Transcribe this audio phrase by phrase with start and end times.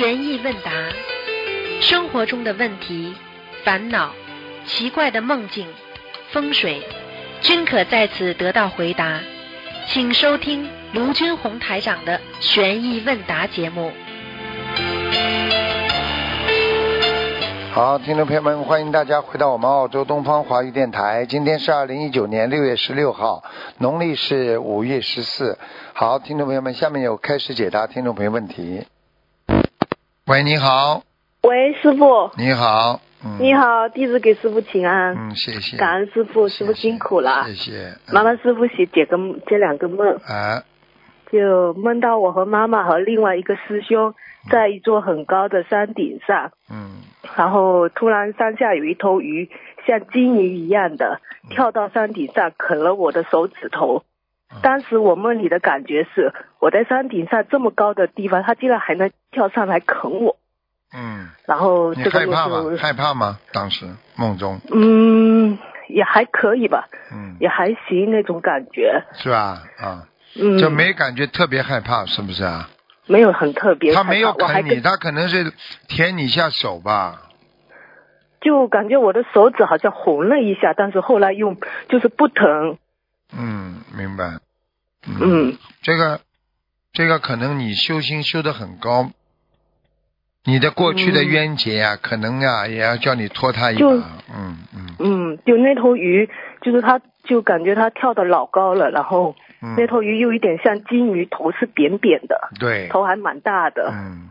[0.00, 0.72] 悬疑问答，
[1.82, 3.14] 生活中的问题、
[3.62, 4.10] 烦恼、
[4.64, 5.66] 奇怪的梦境、
[6.32, 6.80] 风水，
[7.42, 9.20] 均可在此得到回答。
[9.88, 13.92] 请收听卢军红台长的悬疑问答节目。
[17.74, 21.26] 好，听众朋友们，欢迎大家回到我们澳洲东方华语电台。
[21.26, 23.44] 今天是二零一九年六月十六号，
[23.76, 25.58] 农历是五月十四。
[25.92, 28.86] 好，听众朋友们，下面有开始解答听众朋友问题。
[30.30, 31.02] 喂，你好，
[31.42, 37.46] 喂，师傅，你好，嗯，你，好，弟子给师傅请安，嗯，谢谢，感恩师傅，师傅辛苦了。
[37.48, 37.54] 谢。
[37.54, 40.62] 谢，麻烦师傅写解个这两个梦，啊，
[41.32, 44.14] 就梦到我和妈妈和另外一个师兄
[44.48, 47.00] 在一座很高的山顶上，嗯，
[47.36, 49.50] 然后突然山下有一头鱼
[49.84, 54.04] 像金鱼一样的跳到山顶上啃了我的手指头。
[54.62, 60.36] 当时我梦里的感觉是，我在山顶上这么高的地方，它竟然还能跳上来啃我。
[60.92, 62.76] 嗯，然后你这个就害怕吗？
[62.78, 63.38] 害怕吗？
[63.52, 63.86] 当时
[64.16, 65.56] 梦中，嗯，
[65.88, 69.04] 也还可以吧，嗯，也还行那种感觉。
[69.14, 69.62] 是吧？
[69.78, 70.08] 啊，
[70.40, 72.68] 嗯，就没感觉特别害怕，是不是啊？
[73.06, 73.94] 没有很特别。
[73.94, 75.52] 他没有啃你，他可能是
[75.88, 77.22] 舔你一下手吧？
[78.40, 81.54] 就感觉我的手指好像红了一下，但是后来又
[81.88, 82.78] 就是不疼。
[83.36, 84.38] 嗯，明白。
[85.06, 86.20] 嗯这个，
[86.92, 89.10] 这个可能你修心修得很高，
[90.44, 93.90] 你的过去的嗯冤结呀、可能啊、也要叫你拖他一把就。
[93.96, 96.28] 嗯嗯嗯，就那头鱼，
[96.60, 99.74] 就是它，就感觉它跳的老高了，然后嗯。
[99.76, 103.90] 那头鱼又有点像金鱼，头是扁扁的，对，头还蛮大的。
[103.90, 104.28] 嗯，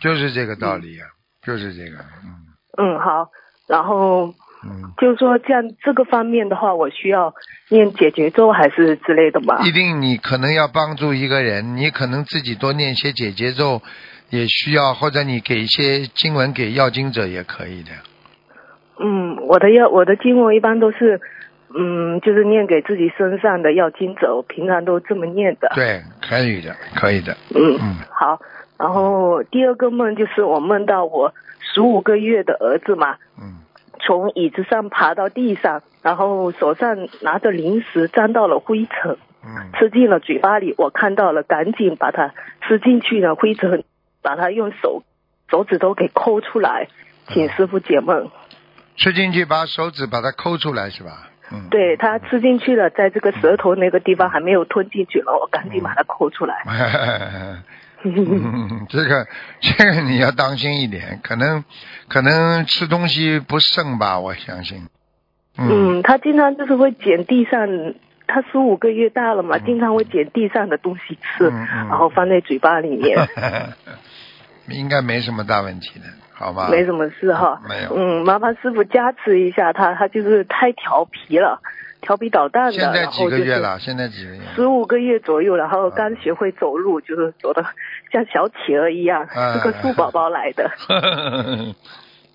[0.00, 1.04] 就是这个道理呀、
[1.42, 3.30] 就是这个，嗯嗯，好。
[3.68, 7.34] 然后嗯，就是说，这样这个方面的话，我需要
[7.68, 9.60] 念解结咒还是之类的吗？
[9.64, 13.82] 一定你可能要帮助一个人，你可能自己多念些解结咒，
[14.30, 17.90] 也需要，或者你给一些经文给要经者也可以的。
[19.00, 21.20] 嗯，我的要我的经文一般都是，
[21.74, 25.72] 嗯，就是念给自己身上的要经者，我平常都这么念的。
[25.74, 27.36] 对，可以的，可以的。
[27.54, 28.40] 嗯，嗯好。
[28.78, 33.54] 然后第二个梦就是我梦到我十五个月的儿子嘛，嗯
[34.04, 40.74] 从椅子上爬到地上，然后手上拿着零食沾到了灰尘，嗯吃进了嘴巴里。
[40.76, 43.84] 我看到了，赶紧把它吃进去的灰尘，
[44.20, 45.02] 把它用手
[45.48, 46.88] 手指头给抠出来，
[47.28, 48.30] 请师傅解梦。
[48.96, 51.30] 吃进去，把手指把它抠出来是吧？
[51.52, 51.68] 嗯。
[51.70, 56.62] 对他吃进去了，在这个舌头那个地方还没有吞进去了，我赶紧把它抠出来。
[56.66, 57.62] 嗯，
[58.88, 59.26] 这个
[59.60, 61.64] 这个你要当心一点，可能
[62.08, 64.88] 可能吃东西不慎吧，我相信。
[65.58, 67.68] 嗯嗯，他经常就是会捡地上，
[68.26, 73.16] 他十五个月大了嘛，嗯经常会捡地上的东西吃，嗯嗯然后放在嘴巴里面，
[74.68, 76.68] 应该没什么大问题的，好吧？
[76.70, 77.60] 没什么事哈。
[77.68, 81.60] 没有嗯，麻烦师傅加持一下他，他就是太调皮了，
[82.02, 83.78] 调皮捣蛋的，现在几个月了？
[83.78, 84.40] 现在几个月？
[84.54, 87.64] 十五个月左右，然后刚学会走路，就是走的
[88.12, 90.70] 像小企鹅一样，啊是个树宝宝来的。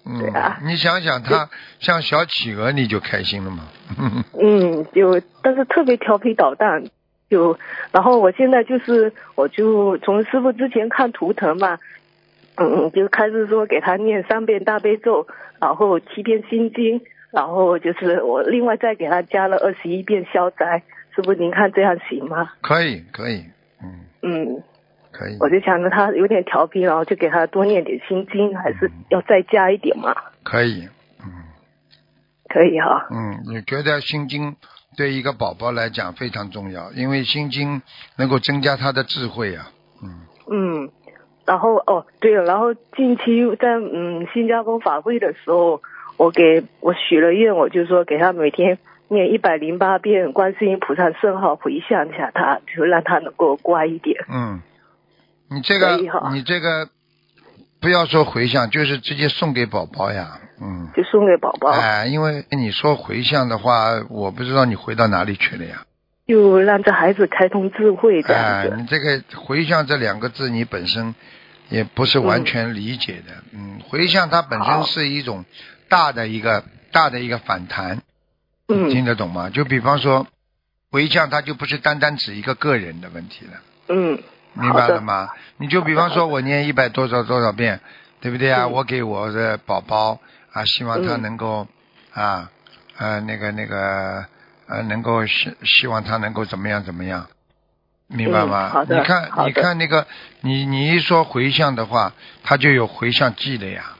[0.09, 3.63] 嗯，对啊你想想他像小企鹅，你就开心了嘛。
[4.41, 6.85] 嗯，就但是特别调皮捣蛋，
[7.29, 7.59] 就
[7.91, 11.77] 然后我现在就是我就从师傅之前看图腾嘛，
[12.55, 15.27] 嗯，就开始说给他念三遍大悲咒，
[15.59, 17.01] 然后七遍心经，
[17.31, 20.83] 然后就是我另外再给他加了二十一遍消灾，
[21.15, 22.51] 师傅您看这样行吗？
[22.61, 23.43] 可以，可以，
[23.83, 24.63] 嗯，嗯，
[25.11, 30.15] 可以，我就想着他有点调皮，然后就给他多念点心经，还是要再加一点嘛？
[30.43, 30.87] 可以，
[31.19, 31.31] 嗯
[32.49, 33.07] 可以哈。
[33.11, 34.55] 嗯，你觉得心经
[34.95, 37.81] 对一个宝宝来讲非常重要，因为心经
[38.17, 39.67] 能够增加他的智慧啊。
[40.01, 40.89] 嗯嗯，
[41.45, 45.81] 然后哦，对了，然后近期在嗯新加坡法会的时候，
[46.17, 54.25] 我给我许了愿，我就说给他每天念一百零八遍观世音菩萨圣号回向一下他，就让他能够乖一点。
[54.29, 54.61] 嗯，
[55.49, 55.97] 你这个
[56.33, 56.89] 你这个
[57.79, 60.39] 不要说回向，就是直接送给宝宝呀。
[60.59, 60.89] 嗯。
[60.95, 65.83] 就送给宝宝，哎，因为你说回向的话，我不知道你回到哪里去了呀。
[66.25, 71.13] 就让这孩子开通智慧这样哎，你这个回向这两个字，你本身
[71.69, 73.31] 也不是完全理解的。
[73.53, 75.45] 嗯，回向它本身是一种
[75.89, 78.01] 大的一个大的一个反弹，
[78.67, 79.49] 听嗯得懂吗？
[79.49, 80.27] 就比方说，
[80.91, 83.51] 回向它就不是单单指一个个人的问题了，
[83.89, 84.21] 嗯，
[84.53, 85.29] 明白了吗？
[85.57, 87.79] 你就比方说我念一百多少多少遍，
[88.21, 88.63] 对不对啊？
[88.63, 90.19] 嗯我给我的宝宝
[90.53, 91.67] 啊，希望他嗯能够
[92.13, 92.49] 啊
[92.97, 94.25] 呃那个那个
[94.67, 97.27] 呃能够希希望他能够怎么样怎么样，
[98.07, 98.69] 明白吗？
[98.69, 100.05] 嗯好的你看，你看那个，
[100.41, 102.13] 你你一说回向的话，
[102.43, 103.96] 他就有回向记的呀。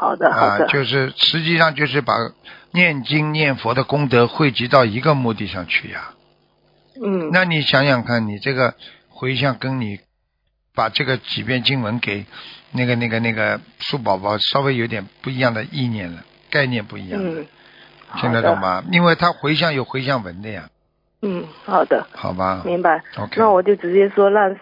[0.00, 2.14] 好的好啊，就是实际上就是把
[2.70, 6.10] 念经念佛的功德汇集到一个目的上去呀。
[7.02, 8.74] 嗯那你想想看，你这个
[9.08, 9.98] 回向跟你
[10.74, 12.26] 把这个几遍经文给
[12.72, 17.46] 那个那个那个树宝宝稍微有点不一样的意念了，概念不一样了，嗯，
[18.20, 18.84] 听得懂吗？
[18.92, 20.68] 因为他回向有回向文的呀，
[21.22, 23.02] 嗯，好的，好吧明白。
[23.16, 24.56] ？OK，那我就直接说让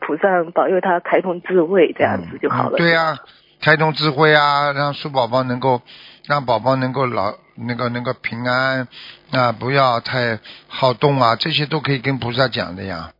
[0.00, 2.76] 菩萨保佑他开通智慧，这样子就好了。
[2.76, 3.18] 嗯对呀、
[3.60, 5.82] 开通智慧啊，让树宝宝能够
[6.26, 8.88] 让宝宝能够老那个能够平安
[9.30, 13.12] 啊，不要太好动啊，这些都可以跟菩萨讲的呀，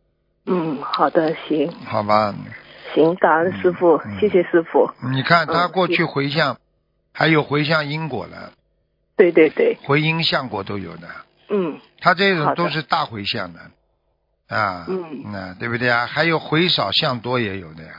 [0.45, 1.71] 嗯，好的，行。
[1.85, 2.33] 好吧？
[2.93, 4.89] 行，感恩师傅，嗯谢谢师傅。
[5.11, 6.57] 你看他嗯过去回向，
[7.13, 8.51] 还有回向因果了，
[9.15, 11.07] 对对对，回因向果都有的，
[11.49, 13.59] 嗯他这种都是大回向的。
[14.49, 15.31] 啊，嗯。
[15.31, 16.05] 那对不对啊？
[16.05, 17.93] 还有回少向多也有的呀，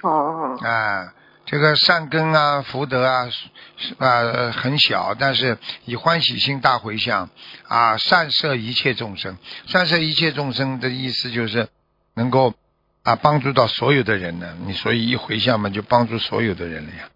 [0.00, 0.58] 哦。
[0.60, 1.12] 啊，
[1.52, 3.28] 这个善根啊、福德啊，
[3.76, 7.28] 是啊很小，但是以欢喜心大回向
[7.68, 9.36] 啊，善摄一切众生。
[9.66, 11.68] 善摄一切众生的意思就是
[12.14, 12.54] 能够
[13.02, 14.56] 啊帮助到所有的人呢。
[14.64, 17.10] 你所以一回向嘛，就帮助所有的人了呀。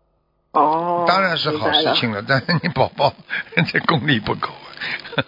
[0.52, 3.14] 哦，当然是好事情了，但是你宝宝
[3.72, 4.50] 这功力不够。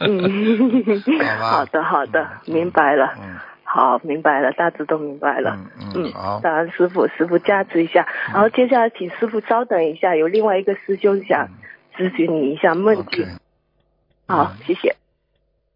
[0.00, 3.14] 嗯，好吧好的好的，明白了。
[3.19, 3.38] 嗯
[3.70, 5.59] 好，明白了，大致都明白了。
[5.79, 8.09] 嗯嗯，好，感恩师傅，师傅加持一下。
[8.32, 11.49] 然后接下来请师傅稍等一下，有另外一个师兄想
[11.94, 13.26] 咨询你一下梦境。
[14.26, 14.97] 好，谢谢。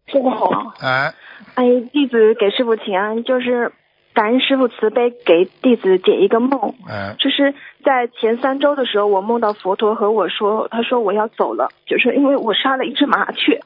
[0.07, 1.13] 师傅好，哎，
[1.53, 3.71] 哎，弟子给师傅请安，就是
[4.13, 6.75] 感恩师傅慈悲，给弟子解一个梦。
[6.87, 13.59] 哎，就是在前三周的时候，我梦到佛陀和我说，他说我要走了，就是因为我杀了一只麻雀，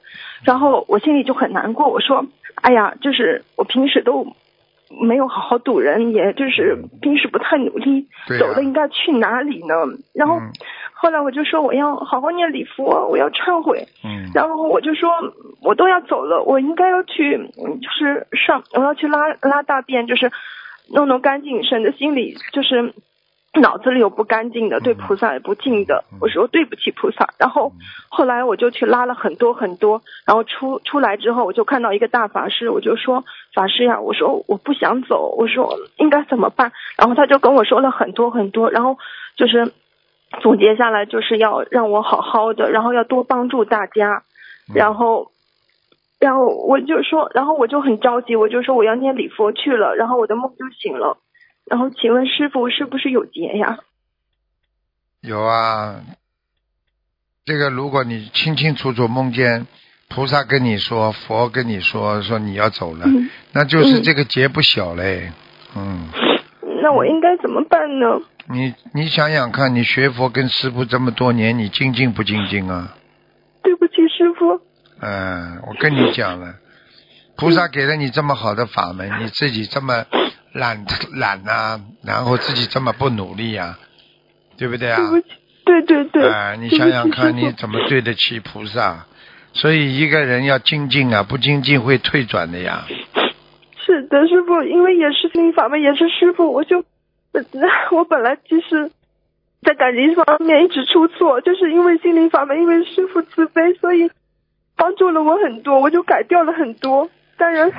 [0.44, 1.88] 然后我心里就很难过。
[1.90, 4.26] 我说，哎呀，就是我平时都
[5.02, 8.08] 没有好好度人，也就是平时不太努力，
[8.40, 9.76] 走了应该去哪里呢？
[10.14, 10.52] 然后嗯
[11.00, 13.88] 后来我就说我要好好念礼佛，我要忏悔。
[14.04, 15.10] 嗯然后我就说，
[15.62, 20.32] 我都要走了，我应该要去，嗯就是上，我要去拉拉大便，就是
[20.92, 22.94] 弄弄干净，省得心里就是
[23.54, 26.04] 脑子里有不干净的，对菩萨也不敬的。
[26.20, 27.30] 我说对不起菩萨。
[27.38, 27.72] 然后
[28.10, 33.24] 后来我就去拉了很多很多，然后出出来之后，我就看到一个大法师，我就说
[33.54, 36.72] 法师呀，我说我不想走，我说应该怎么办？
[36.98, 38.98] 然后他就跟我说了很多很多，然后
[39.36, 39.72] 就是。
[40.42, 44.24] 总结下来就是要让我好好的，然后要多帮助大家，
[44.74, 45.32] 然后，
[46.20, 51.18] 然后我就说，然后我就很着急，我就说我要念礼佛去了，然后我的梦就醒了，
[51.66, 53.80] 然后请问师傅是不是有劫呀？
[55.22, 56.02] 有啊，
[57.46, 59.66] 这个如果你清清楚楚梦见
[60.10, 64.04] 菩萨跟你说，佛跟你说，说你要走了，嗯，那就是嗯。
[64.04, 65.32] 这个劫不小嘞。
[65.76, 66.08] 嗯，
[66.82, 68.22] 那我应该怎么办呢？
[68.50, 72.96] 你你想想看，你学佛跟师傅这么多年，你精进不精进啊？
[73.62, 74.62] 对不起师傅，
[75.02, 76.56] 嗯，我跟你讲了，
[77.36, 80.06] 菩萨给了你这么好的法门，你自己这么
[80.54, 83.78] 懒懒呐、然后自己这么不努力呀、
[84.58, 84.98] 对不对啊？
[84.98, 85.34] 对不起，
[85.66, 89.06] 对对对，啊，你想想看，你怎么对得起菩萨？
[89.54, 92.86] 所以一个人要精进啊，不精进会退转的呀。
[94.08, 96.80] 是的，师傅，因为也是心灵法门，也是师傅，我就，
[97.34, 97.44] 呃
[97.92, 98.90] 我本来其实
[99.62, 104.10] 在感情方面一直出错，就是因为心灵法门，因为师傅慈悲，所以
[104.76, 107.10] 帮助了我很多，我就改掉了很多。
[107.38, 107.72] 当然，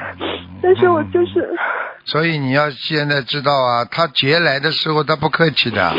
[0.63, 1.57] 但是我就是，
[2.05, 5.93] 所以你要现在知道啊，他劫来的时候他不客气的，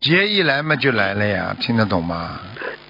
[0.00, 2.40] 劫一来嘛就来了呀，听得懂吗？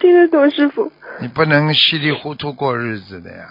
[0.01, 0.91] 听得懂师傅。
[1.21, 3.45] 你不能稀里糊涂过日子的呀。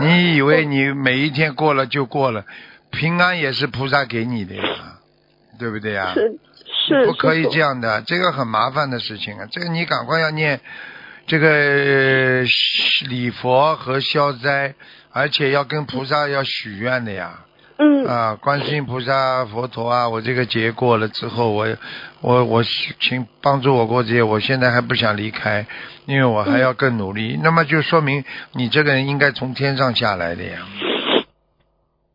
[0.00, 2.44] 你以为你每一天过了就过了，
[2.90, 4.62] 平安也是菩萨给你的呀，
[5.58, 6.12] 对不对呀？
[6.14, 6.38] 是
[6.86, 9.46] 是，不可以这样的，这个很麻烦的事情啊！
[9.50, 10.60] 这个你赶快要念
[11.26, 12.44] 这个呃
[13.08, 14.74] 礼佛和消灾，
[15.10, 17.40] 而且要跟菩萨要许愿的呀。
[17.80, 21.68] 嗯啊，观世音菩萨、佛陀啊，我这个劫过了之后，我
[22.20, 22.62] 我我
[23.00, 25.64] 请帮助我过节，我现在还不想离开，
[26.06, 27.38] 因为我还要更努力。
[27.40, 30.58] 那么就说明你这个人应该从天上下来的呀。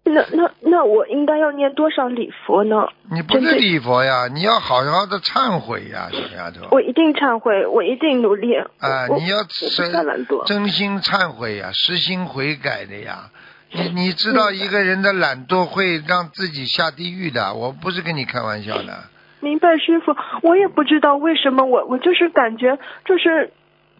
[0.05, 2.75] 那那那我应该要念多少礼佛呢？
[3.09, 6.67] 你不是礼佛呀，你要好好的忏悔呀，小丫头。
[6.71, 8.53] 我一定忏悔，我一定努力。
[8.79, 10.45] 啊，我你要我不太懒惰。
[10.45, 13.29] 真心忏悔呀，实心悔改的呀。
[13.75, 19.03] 你你知道一个人的懒惰会让自己下地狱的，我不是跟你开玩笑的。
[19.39, 23.51] 明白，师傅，我也不知道为什么我我就是感觉就是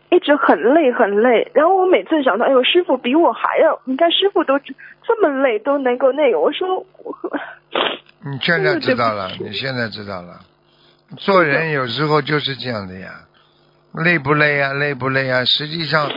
[0.10, 1.52] 一直很累很累。
[1.54, 7.18] 然后我每次想到，哎呦，师傅比我还要，你看师傅都这么累都能够那个，我说我
[8.26, 10.40] 你现在知道了，你现在知道了。
[11.18, 13.12] 做人有时候就是这样的呀，
[13.94, 14.72] 累不累啊？
[14.74, 15.44] 累不累啊？
[15.44, 16.10] 实际上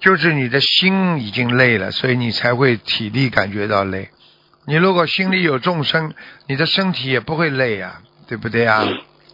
[0.00, 4.08] 就是你的心已经累了，所以你才会体力感觉到累。
[4.66, 6.12] 你如果心里有众生，
[6.48, 8.82] 你的身体也不会累呀，对不对呀？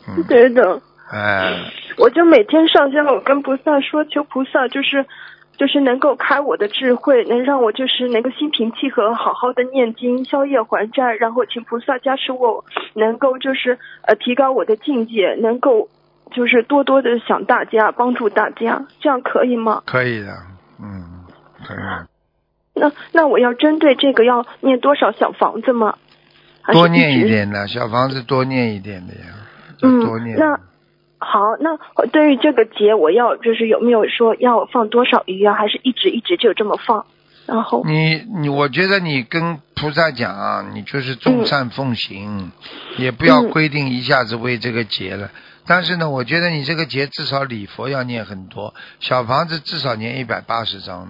[0.09, 0.81] 嗯，对的。
[1.11, 5.07] 哎，我就每天上香，我跟菩萨说，求菩萨就是
[5.57, 15.89] 就是能够开我的智慧，能让我就是能够心平气和，好好的念经，消业还债，然后请菩萨加持我，能够就是呃提高我的境界，能够
[16.33, 19.85] 就是多多的想大家，帮助大家，这样可以吗？
[19.87, 20.37] 可以的，
[20.81, 21.25] 嗯，
[21.67, 21.79] 可以。
[22.75, 25.97] 那那我要针对这个要念多少小房子吗？
[26.73, 29.21] 多念一点的，小房子多念一点的呀，
[29.81, 30.37] 多念。
[30.37, 30.61] 那
[31.19, 35.55] 好，那对于这个节，我要就是有没有说要放多少鱼啊？
[35.55, 37.07] 还是一直一直就这么放？
[37.47, 42.51] 然后你你，我觉得你跟菩萨讲啊，你就是众善奉行，
[42.99, 45.31] 也不要嗯规定一下子为这个节了。
[45.67, 51.09] 但是呢，我觉得你这个节至少礼佛要念很多，小房子至少念一百八十章，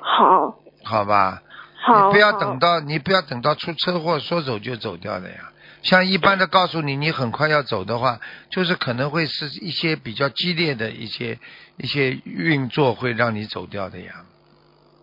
[0.00, 1.42] 好，好吧？
[1.80, 5.52] 好，你不要等到你不要等到出车祸说走就走掉的呀。
[5.82, 8.18] 像一般的告诉你你很快要走的话，
[8.50, 11.38] 就是可能会是一些比较激烈的一些
[11.76, 14.24] 一些运作会让你走掉的呀，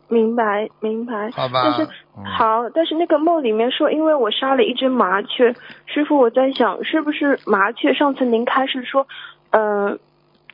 [0.08, 1.32] 明白明白。
[1.32, 1.62] 好吧？
[1.64, 1.84] 但是
[2.18, 5.54] 嗯好，但是那个梦里面说，因为我杀了一只麻雀，
[5.86, 7.94] 师傅，我在想是不是麻雀？
[7.94, 9.08] 上次您开始说，
[9.52, 10.00] 嗯、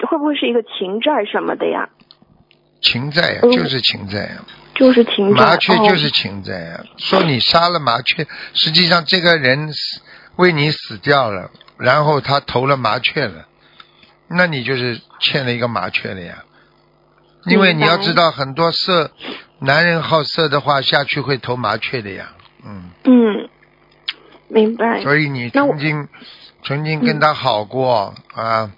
[0.07, 1.89] 会不会是一个情债什么的呀？
[2.81, 4.43] 情债呀，嗯就是情债呀，
[4.73, 5.45] 就是情债。
[5.45, 6.83] 麻雀哦就是情债呀。
[6.97, 10.01] 说你杀了麻雀，实际上这个人死
[10.37, 13.45] 为你死掉了，然后他投了麻雀了，
[14.27, 16.43] 那你就是欠了一个麻雀了呀。
[17.45, 19.11] 因为你要知道，很多色
[19.59, 22.33] 男人好色的话，下去会投麻雀的呀。
[22.63, 23.49] 嗯，嗯，
[24.47, 25.01] 明白。
[25.01, 26.07] 所以你曾经
[26.63, 28.71] 曾经跟他好过啊，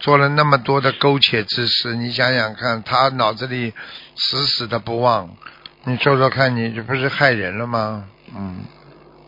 [0.00, 3.72] 做了那么多的苟且之事，你想想看，他脑子里
[4.16, 5.36] 死死的不忘，
[5.84, 8.04] 你说说看，你这不是害人了吗？
[8.34, 8.64] 嗯，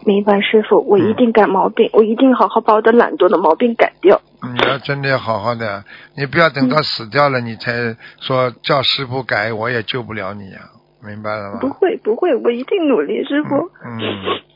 [0.05, 4.21] 明白，师傅，我一定改毛病，我一定好好把我的懒惰的毛病改掉。
[4.53, 5.85] 你要真的要好好的，
[6.17, 10.61] 你不要等到死掉了，你才说叫师傅改，我也救不了你呀、
[11.03, 11.59] 明白了吗？
[11.61, 13.57] 不会不会，我一定努力，师傅。
[13.85, 13.99] 嗯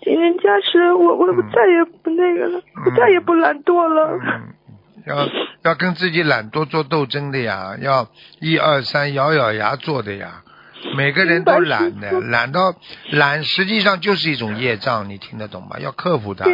[0.01, 4.19] 今天加持我，我我嗯再也不那个了，我再也不懒惰了。
[4.23, 4.55] 嗯，
[5.07, 5.29] 要
[5.65, 8.07] 要跟自己懒惰做斗争的呀，要
[8.41, 10.43] 一二三咬咬牙做的呀。
[10.97, 12.75] 每个人都懒的，懒到
[13.11, 15.79] 懒实际上就是一种业障，你听得懂吗？
[15.81, 16.45] 要克服它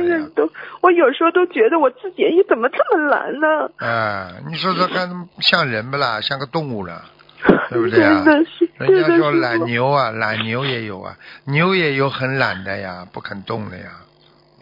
[0.81, 3.71] 我有时候都觉得我自己，你怎么这么懒呢？
[3.79, 6.21] 啊，你说说看，像人不啦？
[6.21, 7.03] 像个动物了，
[7.71, 9.65] 对不对啊真的是，人家说懒。
[9.65, 11.17] 牛啊，懒牛也有啊，
[11.47, 13.85] 牛也有很懒的呀，不肯动的呀，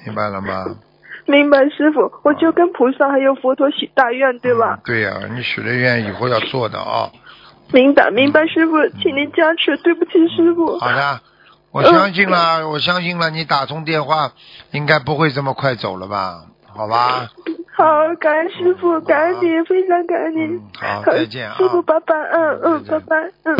[0.04, 0.76] 明白了吗？
[1.26, 4.81] 明白，师傅，我就跟菩萨还有佛陀许大愿，对吧嗯？
[4.85, 7.09] 对呀、你许了愿以后要做的啊、
[7.73, 9.76] 明白，明白，师傅，请您加持。
[9.79, 10.79] 对不起，师傅。
[10.79, 11.21] 好的，
[11.71, 14.33] 我相信了，我相信了，你打通电话
[14.73, 16.47] 应该不会这么快走了吧？
[16.75, 17.29] 好吧，
[17.75, 17.85] 好，
[18.19, 20.62] 感恩师傅，感恩你，非常感恩你嗯。
[20.81, 23.59] 好再见啊师傅，拜拜，嗯嗯，拜拜，嗯。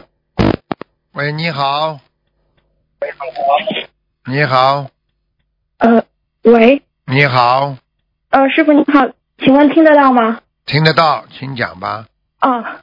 [1.13, 1.99] 喂，你好，
[4.27, 4.87] 你好，
[5.79, 6.05] 呃，
[6.45, 7.77] 喂，你好，
[8.31, 10.41] 呃，师傅你好，请问听得到吗？
[10.65, 12.07] 听得到，请讲吧。
[12.39, 12.81] 啊，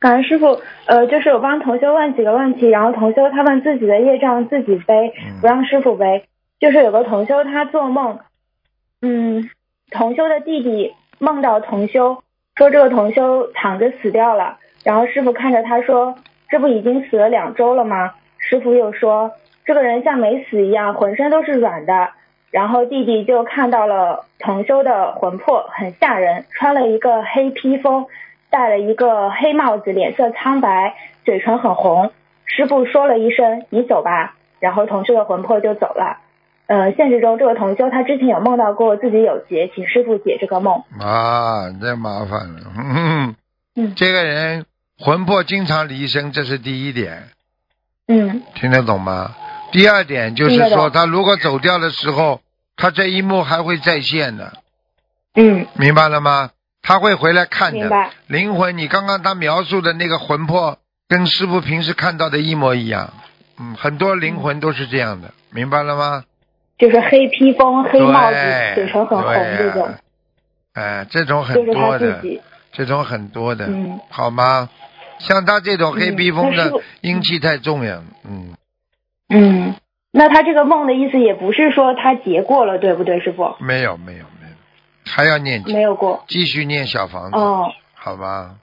[0.00, 6.24] 感恩师傅，呃，就是我帮同修问几个问题，然后同修他问自己的业障自己背，嗯不让师傅背。
[6.60, 8.18] 就是有个同修他做梦，
[9.00, 9.48] 嗯，
[9.90, 12.22] 同修的弟弟梦到同修，
[12.56, 16.16] 说这个同修躺着死掉了，然后师傅看着他说，
[16.48, 18.14] 这不已经死了两周了吗？
[18.38, 19.32] 师傅又说，
[19.64, 22.10] 这个人像没死一样，浑身都是软的。
[22.50, 28.06] 然后弟弟就看到了同修的魂魄，很吓人，穿了一个黑披风，
[28.50, 32.12] 戴了一个黑帽子，脸色苍白，嘴唇很红。
[32.46, 36.18] 师傅说了一声“你走吧”，然后同修的魂魄就走了。
[36.66, 40.82] 呃，现实中这个同修他之前有梦到过自己有劫，请师傅解这个梦。
[41.00, 42.60] 啊，这麻烦了。
[42.76, 43.36] 嗯，
[43.76, 44.66] 嗯这个人
[44.98, 47.24] 魂魄经常离身，这是第一点，
[48.06, 49.34] 嗯听得懂吗？
[49.70, 52.40] 第二点就是说，他如果走掉的时候，
[52.76, 54.52] 他这一幕还会再现的，
[55.34, 56.50] 嗯，明白了吗？
[56.88, 57.90] 他会回来看的。
[58.28, 63.12] 灵魂，你刚刚他描述的那个魂魄，跟师傅平时看到的一模一样。
[63.60, 66.24] 嗯，很多灵魂都是这样的，明白了吗？
[66.78, 68.38] 就是黑披风、黑帽子、
[68.74, 69.94] 嘴唇很红对这种，
[70.72, 72.22] 哎，这种很多的。
[72.72, 74.70] 这种很多的，嗯好吗？
[75.18, 78.54] 像他这种黑披风的阴气太重呀，嗯，
[79.28, 79.74] 嗯，
[80.10, 83.56] 那他这个梦的意思也不是说他结过了，对不对，师傅？
[83.58, 84.24] 没有没有，
[85.08, 86.22] 还要念经没有过。
[86.28, 88.54] 继续念小房子，哦，好吧？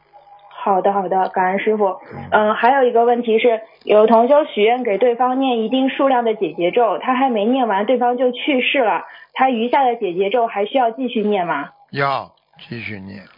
[0.64, 1.96] 好的好的，感恩师傅。
[2.32, 11.70] 嗯、还有一个问题是，有同修许愿给对方念一定数量的解结咒，他还没念完，对方就去世了，他余下的解结咒还需要继续念吗？
[11.92, 12.32] 要
[12.68, 13.35] 继续念，嗯，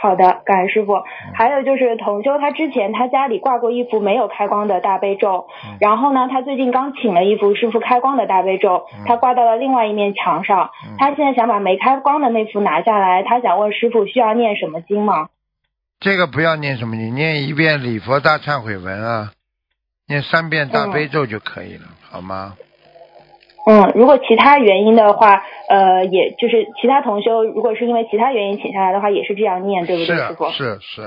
[0.00, 0.94] 好的，感恩师傅。
[1.34, 10.70] 还有就是同修，他之前他家里挂过一幅没有开光的大悲咒，嗯然后呢，他最近刚请了一幅师傅开光的大悲咒，他挂到了另外一面墙上。
[10.88, 15.28] 嗯他现在想把没开光的那幅拿下来，他想问师傅需要念什么经吗？
[16.00, 19.32] 这个不要念什么，经念一遍礼佛大忏悔文啊，
[20.08, 22.54] 念三遍大悲咒就可以了，好吗？
[23.66, 30.50] 嗯，如果其他原因的话，呃，也就是其他同修，如果是因为其他原因请下来的话，也是这样念，对不对，师傅？
[30.50, 31.02] 是是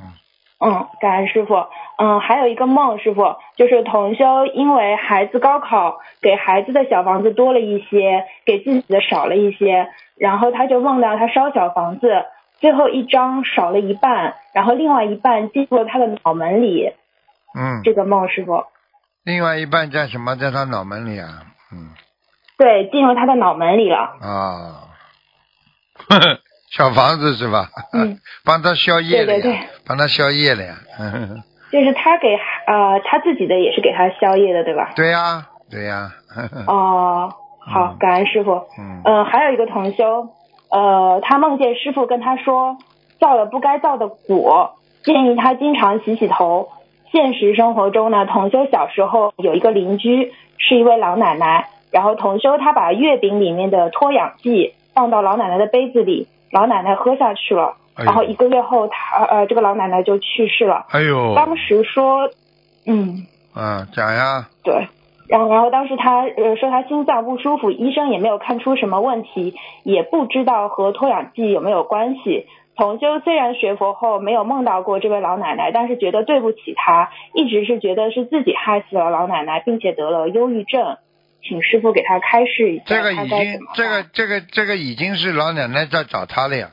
[0.00, 0.12] 嗯，
[0.60, 1.66] 嗯，感恩师傅。
[2.00, 12.24] 嗯，还有一个梦，师傅就是同修因为孩子高考，给孩子的小房子多了一些，给自己的少了一些，然后他就梦到他烧小房子，
[12.60, 16.92] 最后一张少了一半，然后另外一半进入了他的脑门里。
[17.58, 18.64] 嗯，这个梦，师傅
[19.24, 20.36] 另外一半在什么？
[20.36, 21.90] 在他脑门里啊，嗯
[22.56, 23.98] 对，进入他的脑门里了。
[24.20, 24.90] 啊，
[26.08, 26.38] 呵 呵
[26.70, 27.68] 小房子是吧？
[27.92, 30.74] 嗯， 帮他消业了呀，对对对帮他消业了呀，
[31.72, 32.28] 就是他给
[32.66, 34.92] 呃他自己的也是给他宵夜的，对吧？
[34.96, 36.10] 对呀对呀，
[36.66, 38.66] 哦，好，感恩师傅。
[38.78, 40.28] 嗯呃，还有一个同修，
[40.70, 42.78] 呃，他梦见师傅跟他说
[43.20, 46.70] 造了不该造的果，建议他经常洗洗头。
[47.10, 60.86] 现实生活中呢，童修小时候有一个邻居是一位老奶奶，然后童修他把月饼里面的脱氧剂放到老奶奶的杯子里，老奶奶喝下去了，哎然后一个月后他呃这个老奶奶就去世了。
[60.90, 62.28] 哎呦，当时说，
[62.86, 64.88] 嗯，啊，讲呀，对，
[65.28, 72.46] 然后然后当时他呃说他心脏不舒服，医生也没有看出什么问题，也不知道和脱氧剂有没有关系。
[72.78, 80.96] 同修虽然学佛后没有梦到过这位老奶奶，但是觉得对不起她，一直是觉得是自己害死了老奶奶，并且得了忧郁症，
[81.42, 86.70] 请师傅给他开示一下，这个已经这个这个这个已经是老奶奶在找他了呀。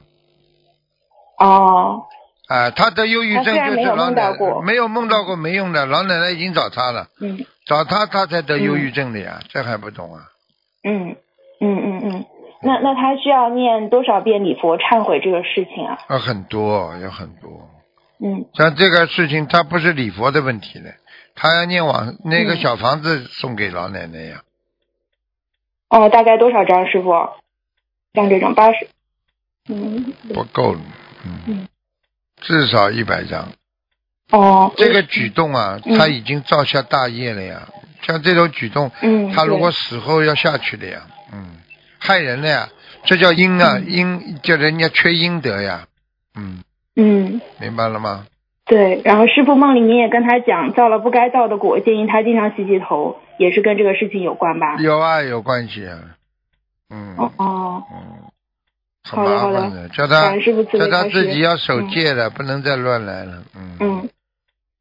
[1.40, 2.04] 哦。
[2.48, 4.62] 啊，他得忧郁症就是老奶梦到过。
[4.62, 7.44] 没有梦到过没用的，老奶奶已经找他了，嗯。
[7.66, 10.22] 找他他才得忧郁症的呀，这还不懂啊？
[10.84, 11.16] 嗯
[11.60, 12.26] 嗯嗯嗯，
[12.66, 16.00] 那那他需要念多少遍礼佛忏悔这个事情啊？
[16.08, 17.70] 啊，很多有很多，
[18.20, 18.46] 嗯。
[18.56, 20.92] 像这个事情，他不是礼佛的问题了，
[21.36, 22.58] 他要念往那个嗯。
[22.58, 24.42] 小房子送给老奶奶呀，
[25.90, 27.12] 哦，大概多少张师傅？
[28.16, 28.88] 像这种八十，
[29.70, 30.80] 嗯，不够了，
[31.26, 31.40] 嗯。
[31.48, 31.68] 嗯，
[32.42, 33.50] 至少一百张。
[34.32, 35.98] 哦，这个举动啊，嗯。
[36.00, 37.68] 他已经造下大业了呀。
[38.02, 41.02] 像这种举动，嗯，他如果死后要下去的呀，
[41.34, 41.58] 嗯，
[42.06, 42.70] 害人的呀，
[43.04, 43.92] 这叫阴啊，嗯。
[43.92, 45.88] 阴叫人家缺阴德呀，
[46.36, 46.64] 嗯，
[46.96, 48.28] 嗯，明白了吗？
[48.66, 49.02] 对。
[49.04, 54.76] 然后师傅梦里面也跟他讲，造了不该造的果，建议他经常洗洗头，也是跟这个事情有关吧？
[54.80, 56.00] 有啊，有关系啊，
[56.90, 57.16] 嗯。
[57.18, 58.00] 哦哦，嗯，
[59.04, 59.60] 很好的好的。
[59.62, 61.04] 麻烦的，叫他叫他。
[61.10, 64.10] 自己要守戒了，不能再乱来了，嗯，嗯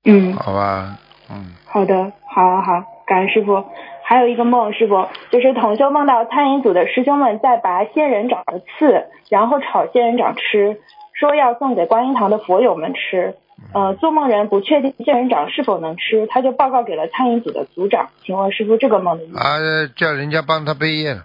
[0.04, 0.98] 嗯，好吧，
[1.30, 3.64] 嗯，好的，好好好，感恩师傅。
[4.06, 10.78] 还有一个梦，师傅就是同修梦到餐饮组的师兄们在拔仙人掌的刺，然后炒仙人掌吃，
[11.14, 13.34] 说要送给观音堂的佛友们吃。
[13.72, 18.10] 呃，做梦人不确定仙人掌是否能吃，他就报告给了餐饮组的组长。
[18.22, 19.38] 请问师傅这个梦的意思？
[19.38, 21.24] 啊，叫人家帮他背业了，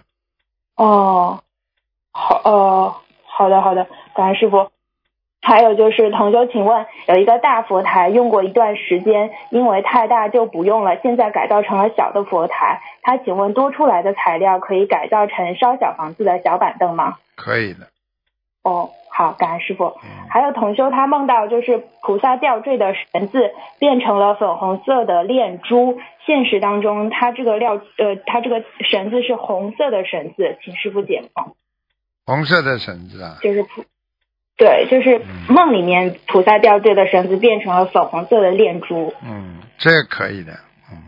[0.76, 1.40] 哦，
[2.12, 2.94] 好，呃，
[3.26, 4.70] 好的好的，感恩师傅。
[5.42, 12.80] 还有就是同修，请问有一个大佛台用过一段时间，因为太大就不用了，现在改造成了小的佛台。
[13.02, 17.16] 他请问多出来的材料可以改造成烧小房子的小板凳吗？
[17.36, 17.86] 可以的，
[18.62, 19.84] 哦，好，感恩师傅。
[20.02, 23.50] 嗯还有同修，他梦到就是菩萨吊坠的绳子
[23.80, 31.52] 变成了粉红色的链珠，现实当中他这个料呃，他这个绳子是红色的绳子，请师傅解梦。
[32.26, 33.82] 红色的绳子啊，就是菩，
[34.60, 40.52] 对，就是嗯梦里面菩萨吊坠的绳子变成了粉红色的链珠，嗯，这个可以的，
[40.92, 41.00] 嗯。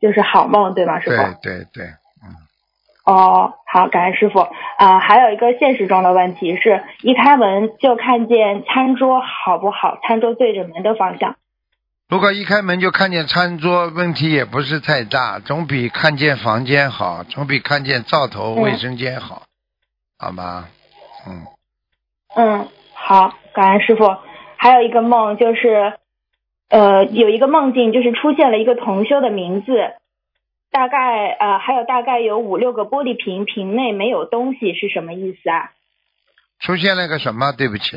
[0.00, 1.24] 就是好梦，对吗，师对傅？
[1.42, 1.84] 对对，
[2.22, 2.30] 嗯，
[3.04, 4.46] 哦，好，感恩师傅。
[4.78, 9.98] 啊、还有一个现实中的问题是，一开门就看见餐桌好不好？
[10.06, 11.34] 餐桌对着门的方向。
[12.08, 19.42] 如果一开门就看见餐桌，问题也不是太大，总比看见房间好，总比看见灶头、嗯卫生间好，
[20.16, 20.68] 好吗？
[21.26, 21.44] 嗯，
[22.34, 24.16] 嗯，好，感恩师傅。
[24.56, 25.94] 还有一个梦就是，
[26.68, 29.72] 呃，有一个梦境就是出现了一个同修的名字，
[30.70, 35.70] 大概呃还有大概有五六个玻璃瓶，瓶内没有东西是什么意思啊？
[36.60, 37.52] 出现了个什么？
[37.52, 37.96] 对不起，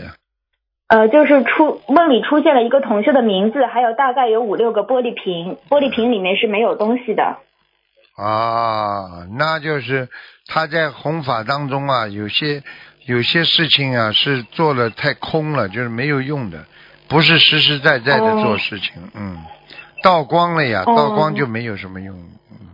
[0.87, 7.39] 呃，就是出梦里出现了一个同修的名字，还有大概有五六个玻璃瓶，玻璃瓶里面是没有东西的。
[8.15, 10.07] 啊，那就是
[10.47, 12.63] 他在弘法当中啊，有些
[13.05, 16.65] 有些事情啊是做了太空了，就是没有用的，
[17.09, 18.93] 不是实实在在的做事情。
[19.13, 19.37] 嗯，
[20.01, 22.15] 道光了呀，哦倒光就没有什么用。
[22.15, 22.69] 嗯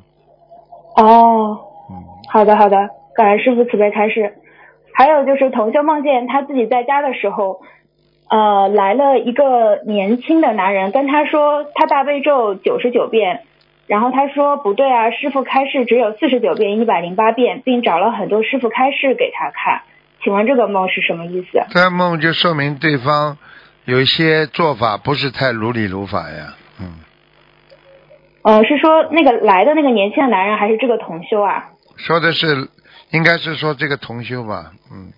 [0.97, 1.95] 哦，嗯，
[2.29, 2.77] 好的好的，
[3.15, 4.35] 感恩师傅慈悲开示。
[4.93, 7.61] 还有就是同修梦见他自己在家的时候，
[8.29, 13.43] 呃，来了一个年轻的男人，跟他说他大悲咒九十九遍，
[13.87, 19.81] 然后他说不对啊，师傅开示只有四十九遍一百零八遍，并找了很多师傅开示给他看。
[20.23, 21.59] 请问这个梦是什么意思？
[21.69, 23.37] 这梦就说明对方
[23.85, 26.55] 有一些做法不是太如理如法呀。
[26.79, 26.99] 嗯，
[28.43, 31.69] 呃，是说那个来的那个年轻的男人，还是这个同修啊？
[31.97, 32.69] 说的是
[33.11, 34.71] 应该是说这个同修吧。
[34.91, 35.11] 嗯，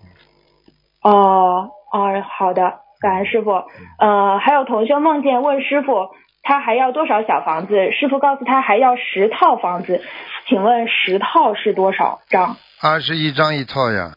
[1.02, 3.50] 哦哦，好的，感恩师傅。
[3.98, 6.10] 呃，还有同修梦见问师傅，
[6.42, 7.92] 他还要多少小房子？
[7.92, 10.02] 师傅告诉他还要十套房子，
[10.48, 12.56] 请问十套是多少张？
[12.80, 14.14] 二十一张一套呀。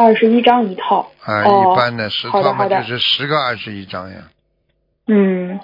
[0.00, 1.10] 二十一张一套。
[1.24, 4.16] 啊，哦一般的十套嘛，就是十个二十一张呀。
[5.06, 5.60] 嗯，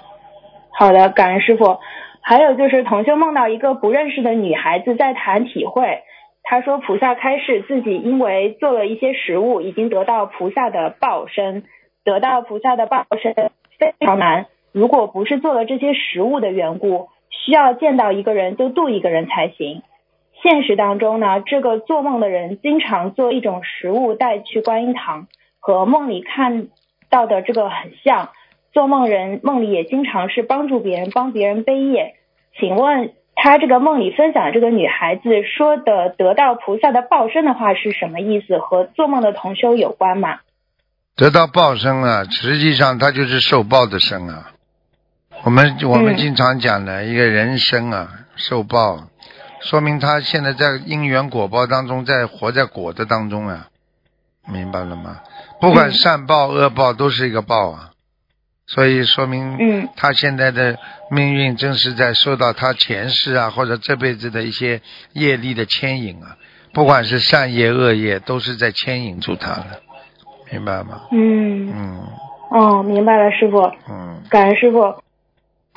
[0.71, 1.79] 好的，感恩师傅。
[2.21, 6.03] 还有就是同修梦到一个不认识的女孩子在谈体会，
[6.43, 11.63] 她说菩萨开示自己因为做了一些食物，已经得到菩萨的报身，
[12.03, 13.33] 得到菩萨的报身
[13.79, 14.47] 非常难。
[14.73, 19.81] 如果不是做了这些食物的缘故，需要见到一个人就度一个人才行。
[20.49, 25.27] 现实当中呢，这个做梦的人经常做一种食物带去观音堂，
[25.59, 26.67] 和梦里看
[27.09, 28.29] 到的这个很像。
[28.71, 32.13] 做梦人梦里也经常是帮助别人，帮别人背业。
[32.57, 38.57] 请问他这个梦里分享的这个女孩子说的得到菩萨的报身的话是什么意思？
[38.57, 40.39] 和做梦的同修有关吗？
[41.17, 44.51] 得到报身啊，实际上他就是受报的身啊。
[45.43, 49.07] 我们我们嗯经常讲的一个人生啊，受报，
[49.61, 53.67] 说明他现在在因缘果报当中，在活在果的当中啊，
[54.47, 55.21] 明白了吗？
[55.59, 57.91] 不管嗯善报恶报，都是一个报啊。
[58.67, 60.77] 所以说明，嗯他现在的
[61.09, 64.81] 命运正是在受到他前世啊或者这辈子的一些
[65.13, 66.37] 业力的牵引啊，
[66.73, 69.81] 不管是善业恶业，都是在牵引住他的，
[70.51, 71.01] 明白吗？
[71.11, 72.07] 嗯，嗯
[72.51, 75.01] 哦，明白了，师傅，嗯，感恩师傅。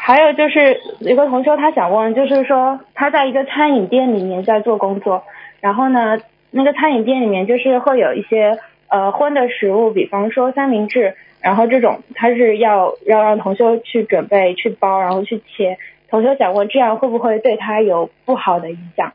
[0.03, 5.25] 还有就是一个同修，他想问，就是说他在一个餐饮店里面在做工作，
[5.61, 6.19] 然后呢，
[6.51, 8.59] 那个餐饮店里面就是会有一些
[8.89, 15.79] 呃荤的食物，比方说三明治，然后这种他是要要让同修去准备去包，然后去切。
[16.09, 19.13] 同修想问，这样会不会对他有不好的影响？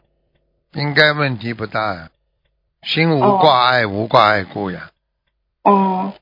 [0.73, 2.09] 应该问题不大呀。
[2.83, 4.91] 心无哦挂碍，无挂碍故呀。
[5.63, 6.13] 哦，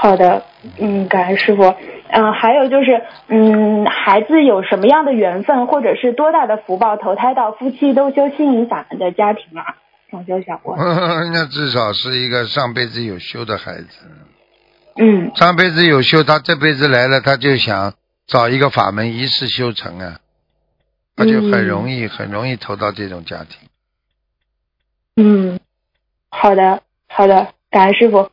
[0.00, 0.44] 好的，
[0.78, 1.74] 嗯，感恩师傅。
[2.10, 9.74] 嗯、还有就是，嗯，孩子有什么样的缘分，或者是多大的福报，投胎到夫妻都修心灵法门的家庭啊？
[10.08, 10.76] 同修想过。
[11.34, 14.06] 那至少是一个上辈子有修的孩子。
[14.96, 17.92] 嗯上辈子有修，他这辈子来了，他就想
[18.26, 20.20] 找一个法门一世修成啊，
[21.16, 23.68] 那就很容易、很容易投到这种家庭。
[25.16, 25.58] 嗯，
[26.30, 28.30] 好的好的，感恩师傅。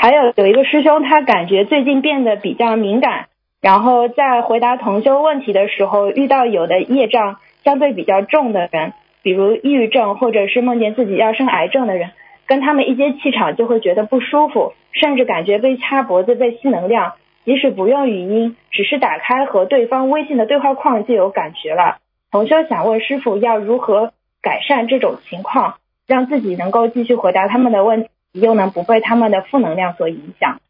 [0.00, 3.26] 还有有一个师兄，他感觉最近变得比较敏感，
[3.60, 12.10] 然后在回答同修问题的时候，遇到有的业障相对比较重的人，比如抑郁症或者是梦见自己要生癌症的人，
[12.46, 21.96] 跟他们一接气场就会觉得不舒服，甚至感觉被掐脖子、被吸能量，即使不用语音，只是打开和对方微信的对话框就有感觉了。
[22.30, 25.74] 同修想问师傅要如何改善这种情况，
[26.06, 30.60] 让自己能够继续回答他们的问题，又能不被他们的负能量所影响。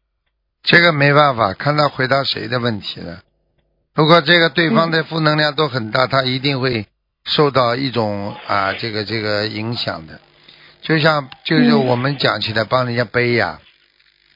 [0.63, 3.21] 这个没办法，看他回答谁的问题了。
[3.95, 6.87] 如果这个对方的负能量都很大，他一定会
[7.25, 10.19] 受到一种啊这个这个影响的。
[10.81, 13.59] 就像就是嗯我们讲起来帮人家背呀，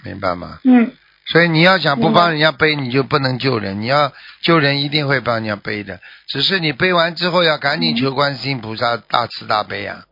[0.03, 0.59] 明白吗？
[0.63, 0.91] 嗯
[1.25, 3.81] 所以你要想不帮人家背，你就不能救人。
[3.81, 6.01] 你要救人，一定会帮人家背的。
[6.27, 10.03] 只是你背完之后，要赶紧求观世音菩萨大慈大悲呀、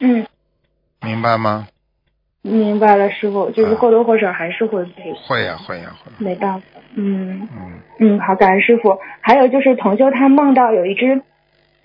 [0.00, 0.26] 嗯，
[1.00, 1.66] 明白吗？
[2.46, 6.12] 明白了，师傅，就是啊或多或少还是会被，会呀、会呀、会。
[6.18, 6.66] 没办法。
[6.94, 8.98] 嗯嗯，嗯，好，感恩师傅。
[9.22, 11.22] 还有就是同修他梦到有一只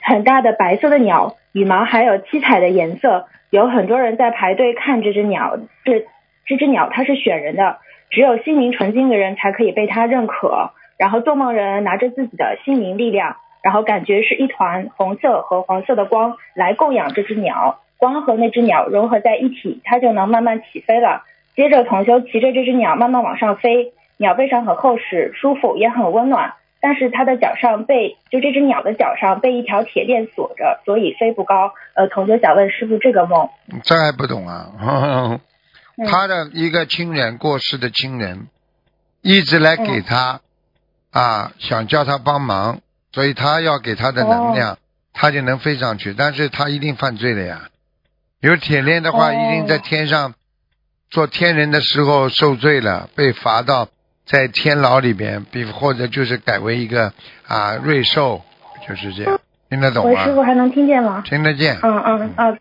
[0.02, 5.58] 很大的白色的鸟，羽毛还有七彩的颜色，有很多人在排队看这只鸟。
[5.86, 6.06] 这
[6.46, 7.78] 这只鸟它是选人的，
[8.10, 10.72] 只有心灵纯净的人才可以被它认可。
[10.98, 21.24] 然后做梦人拿着自己的心灵力量，然后感觉是一团红色和黄色的光来供养这只鸟，光和那只鸟融合在一起，它就能慢慢起飞了。
[21.56, 26.54] 接着同修骑着这只鸟慢慢往上飞，鸟背上很厚实，舒服也很温暖。
[26.82, 31.74] 但是它的脚上被就这只鸟的脚上被一条铁链锁着，所以飞不高。
[31.94, 33.50] 呃，同修想问师傅这个梦，
[33.84, 34.72] 这还不懂啊？
[34.82, 35.40] 嗯
[36.08, 38.48] 他的一个亲人过世的亲人，
[39.22, 40.40] 一直来给他、
[41.12, 42.80] 啊，想叫他帮忙，
[43.12, 44.78] 所以他要给他的能量，
[45.12, 46.16] 他就能飞上去。
[46.18, 47.68] 但是他一定犯罪了呀！
[48.42, 50.34] 有铁链的话，哦一定在天上
[51.10, 53.88] 做天人的时候受罪了，被罚到
[54.26, 57.12] 在天牢里边，比或者就是改为一个
[57.48, 58.42] 啊瑞兽，
[58.88, 60.42] 就是这样，听得懂喂，师傅？
[60.42, 61.22] 还能听见吗？
[61.26, 61.78] 听得见。
[61.84, 62.58] 嗯嗯啊，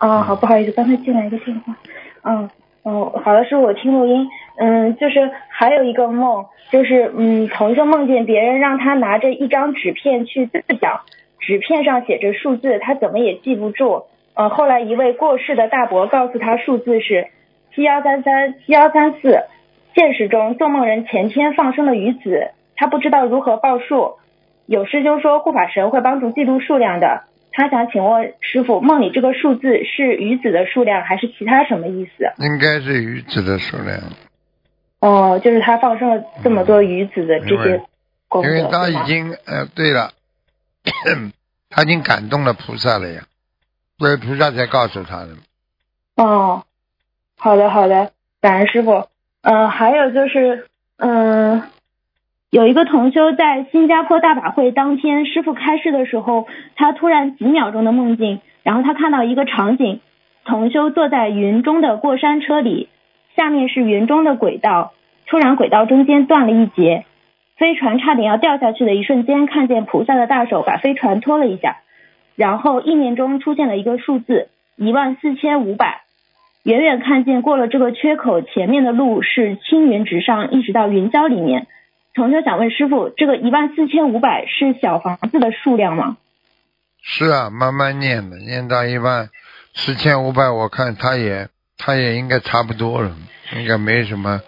[0.00, 1.76] 哦，好，不好意思，刚才进来一个电话。
[2.22, 2.50] 嗯
[2.82, 4.28] 哦，好的，师傅，我听录音。
[4.58, 11.02] 嗯，就是还有一个梦，就是嗯，同修梦见别人让他拿着一张纸片去自讲，
[11.38, 14.04] 纸片上写着数字，他怎么也记不住。
[14.36, 17.28] 呃，后来一位过世的大伯告诉他数字是
[17.74, 19.40] 七幺三三七幺三四。
[19.94, 24.18] 现实中，做梦人前天放生了鱼子，他不知道如何报数。
[24.66, 32.30] 有师兄说护法神会帮助记录数量的，他想请问师傅，梦里这个数字是鱼子的数量还是其他什么意思？
[32.44, 33.98] 应该是鱼子的数量，
[35.00, 37.80] 哦，就是他放生了这么多鱼子的这些
[38.28, 40.10] 功德，因为他已经呃，对了，
[41.70, 43.22] 他已经感动了菩萨了呀，
[43.98, 45.28] 所以菩萨才告诉他的。
[46.16, 46.64] 哦，
[47.38, 49.06] 好的好的，感恩师傅。
[49.42, 50.66] 嗯、还有就是，
[50.98, 51.62] 嗯、
[52.50, 60.00] 有一个同修在新加坡大法会当天，师傅开示的时候，他突然几秒钟的梦境，然后他看到一个场景，
[60.44, 62.88] 同修坐在云中的过山车里，
[63.36, 64.92] 下面是云中的轨道，
[65.26, 67.04] 突然轨道中间断了一截，
[67.56, 71.78] 飞船差点要掉下去的一瞬间，看见菩萨的大手把飞船拖了一下，
[72.36, 76.02] 然后意念中出现了一个数字一万四千五百。
[76.62, 81.66] 远远看见过了这个缺口，前面的路是青云直上，一直到云霄里面。
[82.12, 86.16] 同学想问师傅，这个一万四千五百是小房子的数量吗？
[87.02, 89.28] 是啊，慢慢念的，念到一万
[89.74, 93.14] 四千五百，我看他也他也应该差不多了，
[93.54, 94.40] 应该没什么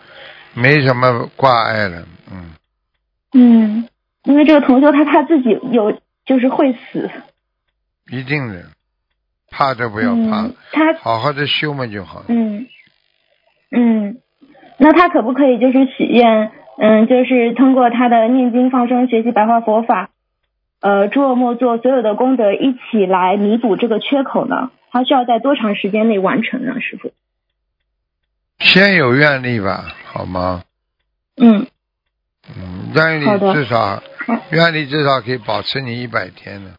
[0.55, 2.51] 没什么挂碍了，嗯，
[3.33, 3.89] 嗯，
[4.25, 7.09] 因为这个同学他怕自己有就是会死，
[8.11, 8.65] 一定的，
[9.51, 12.27] 怕都不要怕，嗯，他好好的修嘛就好了。
[12.29, 12.67] 嗯
[13.71, 14.19] 嗯，
[14.79, 20.11] 那他可不可以就是许愿，嗯，就是通过他的念经放生、学习白话佛法，
[20.81, 24.71] 呃，诸恶莫作，所有的功德一起来弥补这个缺口呢？
[24.91, 26.81] 他需要在多长时间内完成呢？
[26.81, 27.13] 师傅？
[28.59, 30.63] 先有愿力吧，好吗？
[31.37, 31.67] 嗯，
[32.57, 34.03] 嗯，愿力至少
[34.51, 36.71] 愿力至少可以保持你一百天的，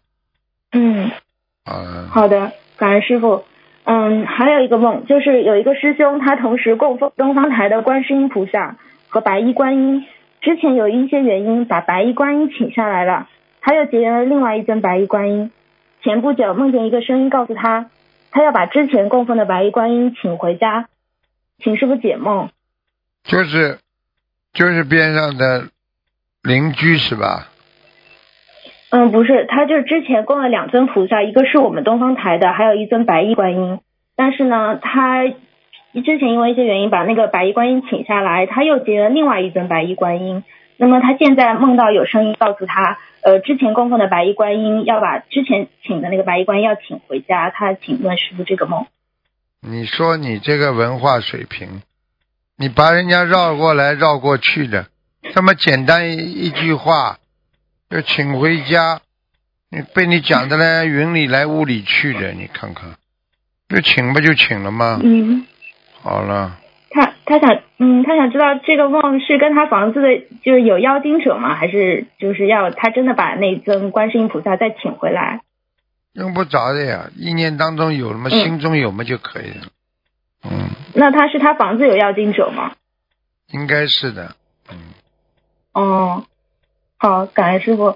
[0.72, 1.12] 嗯，
[1.66, 3.44] 啊，好的，感恩师傅。
[3.86, 8.76] 嗯，还有一个梦，就是有一个师兄，他同时供奉东方台的观世音菩萨
[9.08, 10.06] 和白衣观音。
[10.42, 13.28] 之前有一些原因把白衣观音请下来了，
[13.62, 15.52] 他又结缘了另外一尊白衣观音。
[16.04, 17.90] 前不久梦见一个声音告诉他，
[18.32, 20.88] 他要把之前供奉的白衣观音请回家，
[21.58, 22.50] 请师傅解梦。
[23.24, 23.80] 就是
[24.54, 25.68] 就是边上的
[26.44, 27.49] 邻居是吧？
[28.92, 33.80] 嗯，不是，他就是之前供了两尊菩萨，一个是我们东方台的，还有一尊白衣观音。
[34.16, 40.44] 但是呢，他之前因为一些原因把那个白衣观音请下来，他又结了另外一尊白衣观音。
[40.78, 47.50] 那么他现在梦到有声音告诉他，呃，之前供奉的白衣观音要把之前请的那个白衣观音要请回家。
[47.50, 48.88] 他请问师傅这个梦？
[49.62, 51.82] 你说你这个文化水平，
[52.58, 54.88] 你把人家绕过来绕过去的，
[55.34, 57.18] 这么简单一句话，
[57.90, 59.02] 就请回家，
[59.72, 62.92] 你被你讲的呢云里来雾里去的，你看看，
[63.68, 65.00] 就请不就请了吗？
[65.04, 65.48] 嗯，
[66.02, 66.60] 好了，
[66.92, 71.56] 他他想，嗯，他想知道这个梦是跟他房子的，就是有妖精者吗？
[71.56, 75.42] 还是就是要他真的把那尊观世音菩萨再请回来？
[76.14, 79.68] 用不着的呀，意念当中有什么，嗯心中有么就可以了。
[80.44, 82.74] 嗯，那他是他房子有妖精者吗？
[83.52, 84.36] 应该是的。
[84.72, 84.78] 嗯，
[85.74, 86.26] 哦，
[87.02, 87.96] 好，感恩师傅。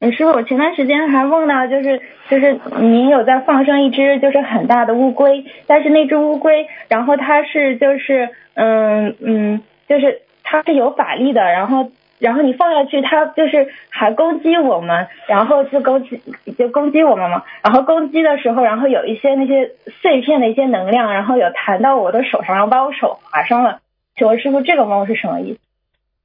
[0.00, 16.20] 嗯，师傅，我前段时间还梦到，就是就是您有在放生一只就是很大的乌龟，但是那只乌龟，然后它是就是嗯嗯，就是它是有法力的，然后然后你放下去，它就是还攻击我们，然后就攻击
[16.58, 19.70] 就攻击我们嘛，然后攻击的时候，然后有一些那些
[20.02, 23.78] 碎片的一些能量，然后有弹到我的手上，然后把我手划伤了。
[24.16, 25.60] 请问师傅，这个梦是什么意思？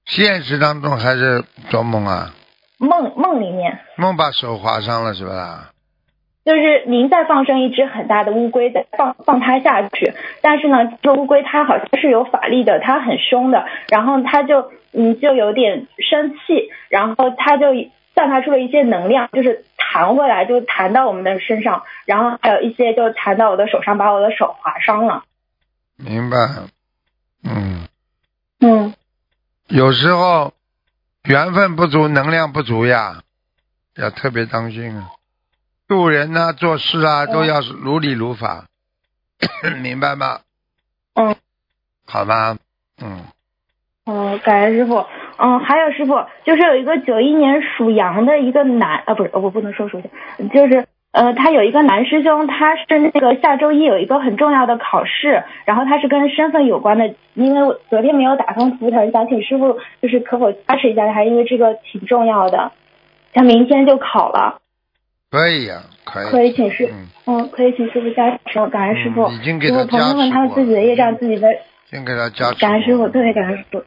[0.05, 2.33] 现实当中还是做梦啊？
[2.77, 5.69] 梦梦里面梦把手划伤了是吧？
[6.43, 17.67] 就是您在放生一只很大的乌龟，在放放它下去，但是呢，这乌龟它好像是有法力的，它很凶的，然后它就嗯就有点生气，然后它就
[18.15, 25.23] 散发出了一些能量，就是弹回来，就弹到我们的身上，然后还有一些就弹到我的手上，把我的手划伤了。
[25.95, 26.37] 明白？
[27.43, 27.87] 嗯，
[28.59, 28.93] 嗯
[29.71, 30.53] 有时候
[31.23, 33.21] 缘分不足，能量不足呀，
[33.95, 35.11] 要特别当心啊。
[35.87, 38.65] 渡人呐、做事啊，都要如理如法，
[39.81, 40.41] 明白吗？
[41.15, 41.35] 嗯
[42.05, 42.57] 好吧，
[43.01, 43.23] 嗯，
[44.05, 45.05] 哦，感恩师傅。
[45.37, 62.71] 嗯，还有师傅，就是有一个九一年属羊的一个男，啊，不是，我不能说属相，就是呃，他有一个男师兄，他是那个下周一有一个很重要的考试，然后他是跟身份有关的，因为我昨天没有打通图腾，想请师傅就是可否加持一下他，因为这个挺重要的，
[63.33, 64.59] 他明天就考了，
[65.29, 66.31] 可以呀、可以。
[66.31, 66.89] 可以请师，
[67.25, 69.23] 嗯，嗯，可以请师傅加持，感恩师傅。
[69.23, 71.49] 嗯已经给师他加傅朋友们他们自己的业障自己的，
[71.89, 72.61] 先给他加持。
[72.61, 73.83] 感恩师傅，特别感恩师傅，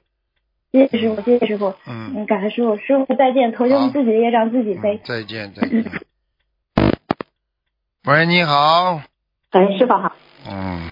[0.73, 1.73] 谢谢师傅，谢谢师傅。
[1.89, 5.01] 嗯，嗯，感恩师傅，师傅再见，同学们自己的业障自己背嗯。
[5.05, 5.85] 再见，再见。
[8.07, 9.01] 喂，你好。
[9.51, 10.15] 哎，师傅好，
[10.47, 10.91] 嗯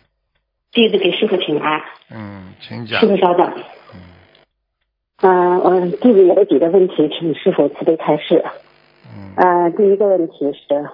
[0.73, 3.07] 弟子给师傅请安，嗯，请讲师。
[3.07, 3.53] 傅稍等。
[3.93, 4.01] 嗯、
[5.21, 8.43] 嗯我弟子有几个问题，请师傅慈悲开示。
[9.15, 10.89] 嗯呃，第一个问题是，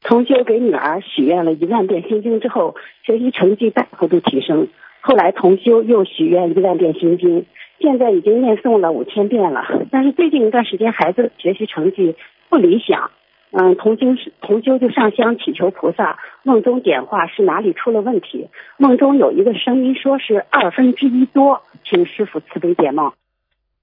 [0.00, 4.68] 同修给女儿许愿了一万遍心经之后，学习成绩大幅度提升。
[5.02, 7.44] 后来同修又许愿一万遍心经，
[7.78, 9.86] 现在已经念诵了五千遍了。
[9.92, 12.16] 但是最近一段时间，孩子学习成绩
[12.48, 13.10] 不理想。
[13.52, 18.48] 嗯，同修是同修就上香祈求菩萨，梦中点化是哪里出了问题？
[18.76, 23.12] 梦中有一个声音说是二分之一多，请师傅慈悲解梦。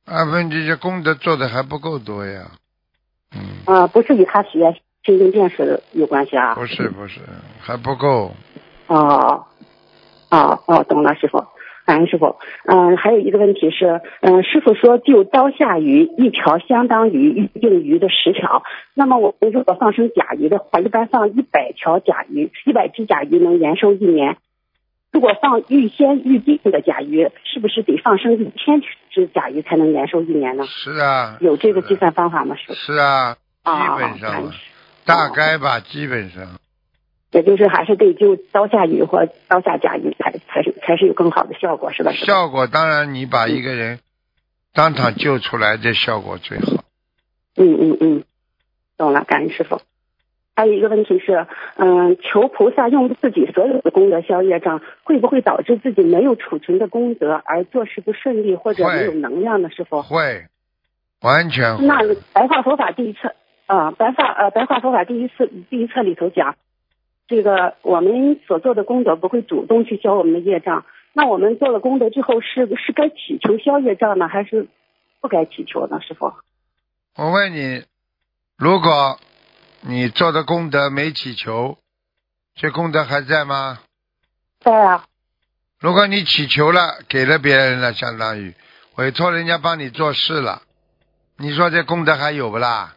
[0.06, 2.52] 二分之一功德做的还不够多呀。
[3.34, 4.74] 嗯，啊、不是与他许愿
[5.06, 6.54] 心经电视有关系啊？
[6.56, 7.22] 不是不是，
[7.60, 8.32] 还不够。
[8.88, 9.46] 哦，
[10.30, 11.44] 哦哦，懂了，师傅，
[11.86, 12.38] 感恩师傅。
[12.66, 24.38] 嗯、还有一个问题是，嗯、师傅说就刀下鱼一条相当于预定鱼的十条，那么我们如果放生甲鱼的话，一般放一百条甲鱼，一百只甲鱼能延寿一年。
[25.12, 30.66] 如果放预先预定的甲鱼，是不是得放生一千只甲鱼才能延寿一年呢？
[30.66, 31.38] 是啊。
[31.40, 32.56] 有这个计算方法吗？
[32.56, 32.74] 师傅？
[32.74, 34.52] 是啊，啊基本上
[35.06, 36.44] 大概吧，基本上。
[37.34, 42.12] 也就是还是得就刀下鱼或刀下甲鱼才才是才是有更好的效果，是吧？
[42.14, 44.00] 效果当然，你把一个人
[44.74, 46.84] 当场救出来，这效果最好。
[47.58, 48.24] 嗯嗯嗯，
[48.98, 49.82] 懂了，感恩师傅。
[50.56, 59.72] 还有一个问题是，嗯，求菩萨用自己所有的功德消业障，会不会导致自己没有储存的功德而做事不顺利或者没有能量呢？
[59.72, 60.04] 师傅？
[60.04, 60.46] 会，
[61.22, 61.86] 完全会。
[61.88, 61.98] 那
[62.34, 63.34] 白话佛法第一册
[63.66, 66.56] 啊、白话呃白话佛法第一次第一册里头讲，
[67.28, 74.68] 这个我们所做的功德不会主动去消我们的业障，那我们做了功德之后是是该祈求消业障呢，还是
[75.22, 76.02] 不该祈求呢？
[76.02, 76.34] 师傅？
[77.16, 77.86] 我问你，
[78.58, 79.20] 如果
[79.82, 81.78] 你做的功德没祈求，
[82.56, 83.80] 这功德还在吗？
[84.60, 85.06] 在啊，
[85.80, 88.54] 如果你祈求了，给了别人了，相当于
[88.96, 90.62] 委托人家帮你做事了，
[91.38, 92.96] 你说这功德还有不啦？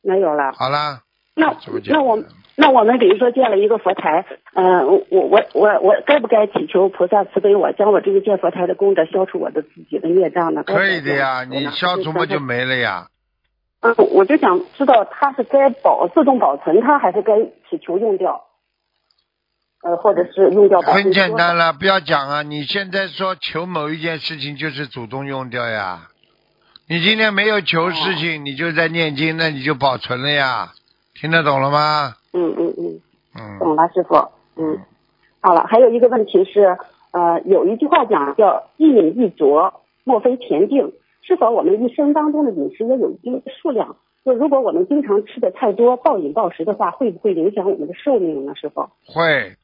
[0.00, 0.52] 没有了。
[0.54, 1.02] 好啦，
[1.34, 1.56] 那
[1.86, 2.16] 那我
[2.54, 10.62] 那我们比如说建了一个佛台，嗯、我我我我该不该祈求菩萨慈悲我，将我这个建佛台的功德消除我的自己的业障呢？
[10.62, 13.08] 可以的呀，你消除不就没了呀。
[13.80, 17.32] 嗯，我就想知道它是该保自动保存它，还是该
[17.68, 18.44] 祈求用掉？
[19.82, 22.42] 呃，或者是用掉很简单了，不要讲啊！
[22.42, 26.08] 你现在说求某一件事情，就是主动用掉呀。
[26.88, 30.72] 你今天没有求事情，你就在念经，那你就保存了呀。
[31.14, 32.14] 听得懂了吗？
[32.32, 33.00] 嗯嗯嗯，
[33.34, 34.16] 嗯，懂了，师傅。
[34.56, 34.78] 嗯，
[35.40, 36.76] 好了，还有一个问题是，
[37.12, 39.72] 呃，有一句话讲叫“一饮一啄，
[40.04, 40.92] 莫非前定”。
[41.24, 43.96] 是否我们一生当中的饮食也有一定的数量？
[44.24, 48.54] 就如果我们经常吃的太多、暴饮暴食的话，会不会影响我们的寿命呢？
[48.56, 48.88] 师傅？
[49.06, 49.56] 会，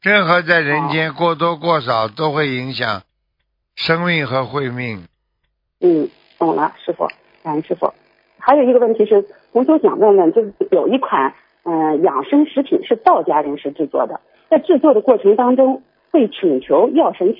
[0.00, 3.02] 任何在人间过多过少都会影响
[3.74, 5.04] 生命和慧命。
[5.80, 7.08] 嗯，懂了，师傅，
[7.42, 7.92] 感恩师傅。
[8.38, 11.34] 还有一个问题是，同学想问问，就是有一款
[11.64, 17.34] 呃养生食品是道家人士制作的，在制作的过程当中会请求药神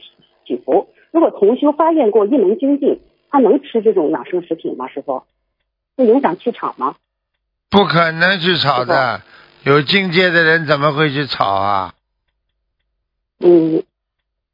[0.47, 0.89] 祈福。
[1.13, 3.01] 如果同修发现过一门精进，
[3.31, 4.89] 他能吃这种养生食品吗？
[4.89, 5.23] 师傅，
[5.97, 6.97] 会影响气场吗？
[7.71, 9.23] 不可能去炒的，
[9.65, 11.95] 有境界的人怎么会去炒啊？
[13.41, 13.83] 嗯，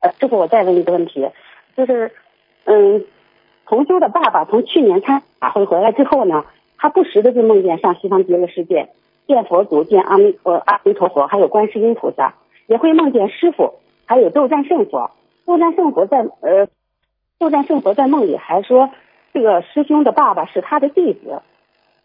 [0.01, 1.29] 呃，师傅，我再问一个问题，
[1.77, 2.13] 就是，
[2.65, 3.05] 嗯，
[3.67, 6.45] 同修的爸爸从去年参法会回来之后呢，
[6.79, 8.89] 他不时的就梦见上西方极乐世界，
[9.31, 12.35] 见佛祖、见阿弥呃阿弥陀佛，还有观世音菩萨，
[12.67, 13.75] 也会梦见师傅，
[14.07, 15.13] 还有斗战胜佛。
[15.47, 16.67] 斗战胜佛在呃，
[17.39, 18.91] 斗战胜佛在梦里还说，
[19.33, 21.43] 这个师兄的爸爸是他的弟子。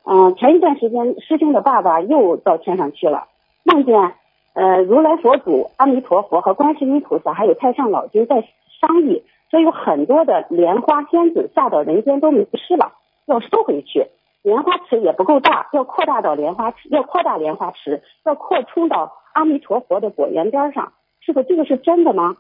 [0.04, 3.28] 嗯，前一段时间师兄的爸爸又到天上去了，
[3.64, 4.14] 梦见
[4.54, 8.44] 呃如来佛祖、阿弥陀佛和观世音菩萨还有太上老君在
[8.80, 12.94] 商议，说有很多的莲花仙子下到人间都迷失了，
[13.26, 14.06] 要收回去。
[14.46, 20.94] 莲花池也不够大，要扩大到莲花池，要扩大莲花池，要扩充到阿弥陀佛的果园边上。
[21.20, 22.38] 师傅，这个是真的吗？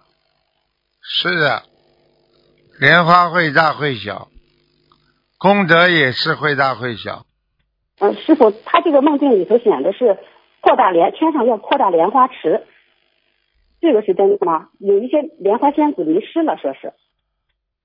[1.01, 1.63] 是的，
[2.79, 4.27] 莲花会大会小，
[5.39, 7.25] 功德也是会大会小。
[7.97, 10.19] 嗯，师傅，他这个梦境里头显的是
[10.61, 12.67] 扩大莲，天上要扩大莲花池，
[13.81, 14.69] 这个是真的吗？
[14.79, 16.93] 有一些莲花仙子迷失了，说是。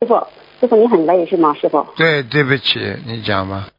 [0.02, 0.26] 师傅，
[0.60, 1.54] 师傅你很累是吗？
[1.54, 1.86] 师傅。
[1.96, 3.70] 对，对不起，你讲吧，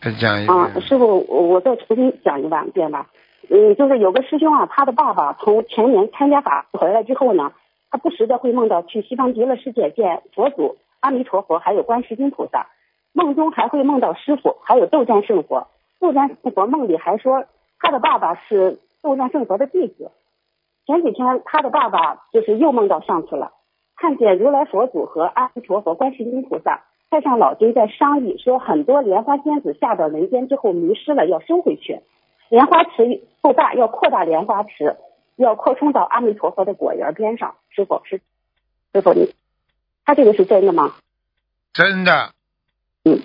[0.00, 0.56] 再讲一遍。
[0.56, 3.08] 啊，师傅，我我再重新讲一万遍吧。
[3.50, 7.52] 嗯，就是有个师兄啊，他的爸爸从前年参加法回来之后呢，
[7.90, 12.66] 他不时的会梦到去西方极乐世界见佛祖、阿弥陀佛，还有观世音菩萨。
[13.14, 15.68] 梦中还会梦到师傅，还有斗战胜佛。
[15.98, 17.46] 斗战胜佛梦里还说
[17.80, 20.12] 他的爸爸是斗战胜佛的弟子。
[20.86, 23.52] 前几天他的爸爸就是又梦到上去了，
[23.96, 32.00] 看见如来佛祖和阿弥陀佛、观世音菩萨、太上老君在商议，说很多莲花仙子下到人间之后迷失了，要收回去。
[32.50, 34.96] 莲花池够大，要扩大莲花池，
[35.36, 37.54] 要扩充到阿弥陀佛的果园边上。
[37.70, 38.20] 师傅是，
[38.92, 39.34] 师傅你，
[40.04, 40.94] 他这个是真的吗？
[41.72, 42.30] 真的。
[43.04, 43.20] 嗯，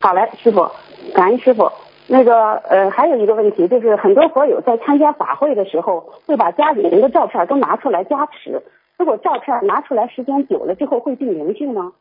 [0.00, 0.70] 好嘞，师傅，
[1.14, 1.70] 感恩师傅。
[2.06, 8.62] 那个呃，还有一个问题，就是很多佛友在参加法会的时候，会把家里人的照片都拿出来加持。
[8.98, 11.92] 如果照片拿出来时间久了之后，会定灵性吗？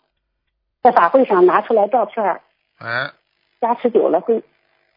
[0.84, 2.42] 在法会上拿出来照片，
[2.78, 3.12] 哎，
[3.62, 4.44] 加持久了会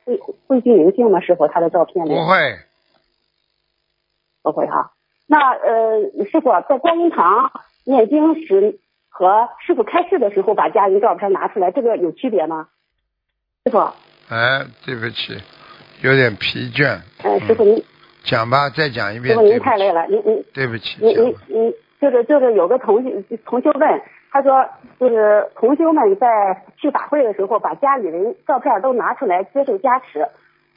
[0.04, 0.18] 会
[0.48, 1.20] 会定灵性吗？
[1.20, 2.58] 师傅，他的照片里不会，
[4.42, 4.90] 不会哈。
[5.28, 7.52] 那呃，师傅在观音堂
[7.84, 12.68] 念经时和师傅开示的时候，把家人照片拿出来，这个有区别吗？
[13.64, 13.78] 师傅。
[14.28, 15.40] 哎，对不起，
[16.02, 17.00] 有点疲倦。
[17.22, 17.80] 哎，师傅您
[18.24, 19.36] 讲吧，再讲一遍。
[19.36, 20.98] 师傅您太累了，您您对不起。
[21.00, 24.02] 您您您就是就是有个同学同学问，
[24.36, 24.68] 他说
[25.00, 30.28] 就是同修们在去法会的时候，把家里人照片都拿出来接受加持，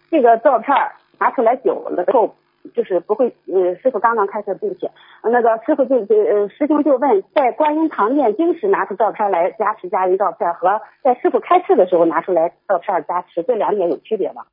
[0.09, 0.73] 这个照片
[1.19, 2.35] 拿出来久了之后。
[2.75, 4.91] 就是不会，呃，师傅刚刚开始，并且，
[5.23, 14.43] 那个师傅就就呃师兄就问，在观音堂念经时拿出照片来加持家人照片，和在师傅开示的时候拿出来照片加持，这两点有区别吗？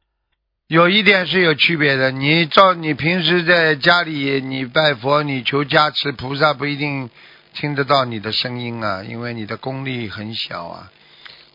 [0.68, 7.10] 有一点是有区别的，你照你平时在家里你拜佛，你求加持，菩萨不一定
[7.56, 10.92] 听得到你的声音啊，因为你的功力很小啊。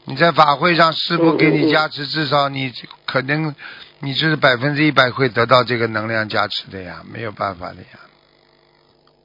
[0.05, 2.73] 你在法会上，师傅给你加持，至少你
[3.05, 3.55] 可能。
[4.03, 7.99] 你就是百分之一百会得到这个能量加持的呀，没有办法的呀。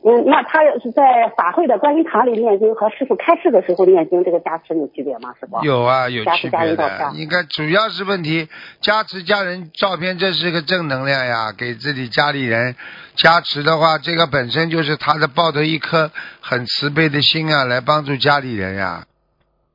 [0.08, 1.02] 嗯，那他要是在
[1.36, 5.34] 法会的观音堂里念经和师傅开示的时候念经，这个加持有区别吗？
[5.40, 5.58] 是不？
[5.64, 7.10] 有啊，有区别的。
[7.14, 8.48] 应该主要是问题，
[8.80, 12.76] 加持家人照片，这是个正能量呀，给自己家里人
[13.16, 19.06] 加持的话，这个本身就是他的抱着一颗很慈悲的心啊，来帮助家里人呀，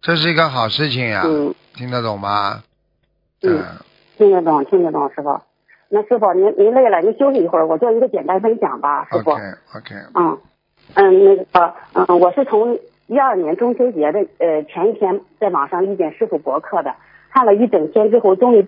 [0.02, 1.24] 这是一个好事情呀。
[1.26, 1.54] 嗯。
[1.76, 2.64] 听得懂吗？
[3.44, 3.62] 嗯。
[4.18, 5.42] 听得懂，听得懂，师傅。
[5.94, 9.32] 那师傅，您您累了，您休息一会儿，我做一个简单分享吧，师傅。
[9.32, 9.42] OK
[9.76, 9.96] OK。
[10.16, 10.38] 嗯
[10.96, 16.96] 嗯，那个嗯，我是从一二年中秋节的呃前一天在网上遇见师傅博客的，
[17.30, 18.66] 看了一整天之后，终于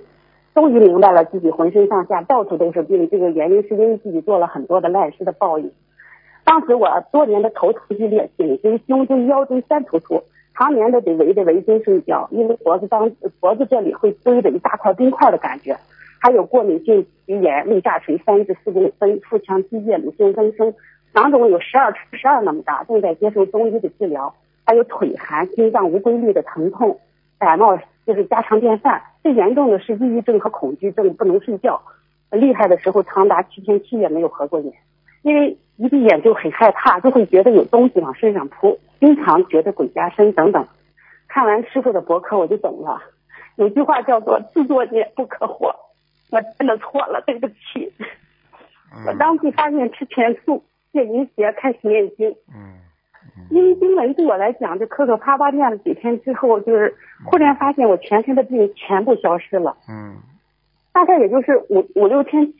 [0.54, 5.72] 终于明白了自己浑身上下到处都是病，这个原因是因为自己做了很多的烂事的报应。
[6.44, 10.24] 当时我多年的头疼剧烈，颈椎、胸椎、腰椎三突出。
[10.56, 13.10] 常年的得围着围巾睡觉，因为脖子当
[13.40, 15.76] 脖子这里会堆着一大块冰块的感觉，
[16.24, 20.74] 还有过敏性鼻炎、胃下垂三至四公分、腹腔积液、乳腺增生，
[21.14, 24.34] 囊肿有十二乘十二那么大，正在接受中医的治疗，
[24.66, 26.98] 还有腿寒、心脏无规律的疼痛，
[27.38, 29.02] 感冒就是家常便饭。
[29.22, 31.82] 最严重的是抑郁症和恐惧症，不能睡觉，
[32.32, 34.74] 厉害的时候长达七天七夜没有合过眼，
[35.24, 38.80] 因为一闭眼就很害怕，就会觉得有东西往身上扑。
[39.02, 40.66] 经常觉得鬼压身等等，
[41.28, 43.02] 看完师傅的博客我就懂了。
[43.58, 45.76] 有句话叫做“自作孽不可活”，
[46.32, 47.92] 我真的错了，对不起。
[48.96, 52.30] 嗯、我当即发现吃全素，戒淫邪，开始念经。
[52.54, 52.80] 嗯。
[53.50, 56.96] 因为经文对我来讲，就磕磕巴巴念了几天之后，就是
[57.26, 59.78] 忽然发现我全身的病全部消失了。
[59.90, 60.18] 嗯。
[60.92, 62.54] 大概也就是五五六天，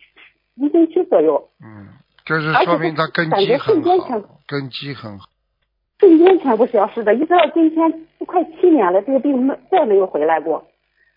[0.56, 1.50] 一星期左右。
[1.64, 1.88] 嗯。
[2.26, 5.26] 就是说明他根基很好，根基很好。
[6.00, 10.66] 瞬间全部消失的，一直到今天都快七年了，这个病没再没有回来过。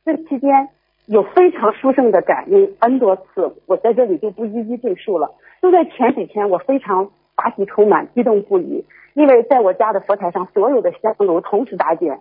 [0.04, 0.68] 这期间
[1.06, 5.30] 有非常殊胜的感应 N 多次，我在这里就不一一赘述了。
[5.62, 8.84] 就在前几天，我非常法喜充满，激动不已，
[9.14, 12.20] 因为在我家的佛台上，所有的香炉同时打点，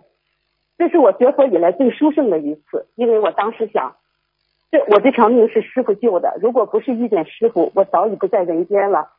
[0.78, 2.86] 这是我学佛以来最殊胜的一次。
[2.94, 3.96] 因为我当时想，
[4.70, 9.10] 这我这条命是师傅救的，如果不是遇见师傅，我早已不在人间了。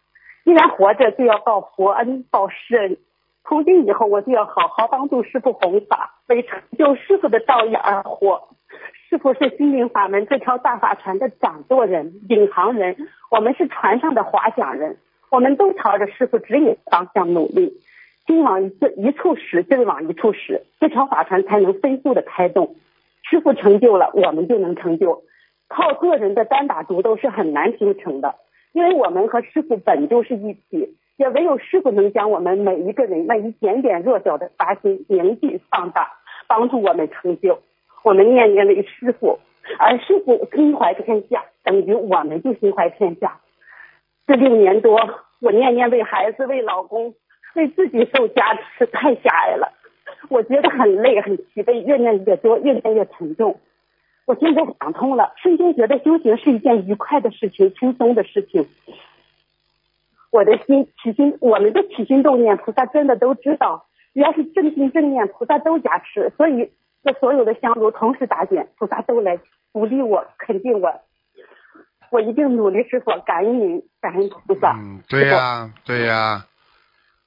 [0.45, 2.97] 既然活着，就要报佛恩，报师恩。
[3.43, 8.47] 从今以后，我就要好好帮助师傅弘法，为成就师傅的道义而活。
[9.09, 12.97] 师傅是心灵法门这条大法船的掌舵人、领航人，
[13.31, 14.97] 我们是船上的划桨人，
[15.31, 17.79] 我们都朝着师傅指引的方向努力。
[18.25, 22.75] 心往一一处使，劲往一处使，这条法船才能飞速的开动。
[23.23, 25.23] 师傅成就了，我们就能成就。
[25.69, 28.35] 靠个人的单打独斗是很难形成的，
[28.73, 36.11] 因为我们和师傅本就是一体，也唯有师傅能将我们每一个人那一点点弱小的发心凝聚放大，
[36.47, 37.59] 帮助我们成就。
[38.07, 39.37] 我们念念为师傅，
[39.77, 43.41] 而师傅心怀天下，等于我们就心怀天下。
[44.25, 44.97] 这六年多，
[45.41, 47.15] 我念念为孩子、为老公、
[47.55, 49.73] 为自己受加持，太狭隘了。
[50.29, 53.59] 我觉得很累、很疲惫，越念越多，越念越沉重。
[54.25, 58.65] 我现在想通了，瞬间觉得修行是一件愉快的事情，轻松的事情。
[60.31, 63.85] 我的心起心，我们的起心动念，菩萨真的都知道。
[64.13, 66.31] 只要是正心正念，菩萨都加持。
[66.37, 66.71] 所以，
[67.07, 69.39] 这所有的香炉同时打点，菩萨都来
[69.71, 70.93] 鼓励我、肯定我。
[72.09, 74.73] 我一定努力师傅，感恩您，感恩菩萨。
[74.77, 76.45] 嗯，对呀、对呀、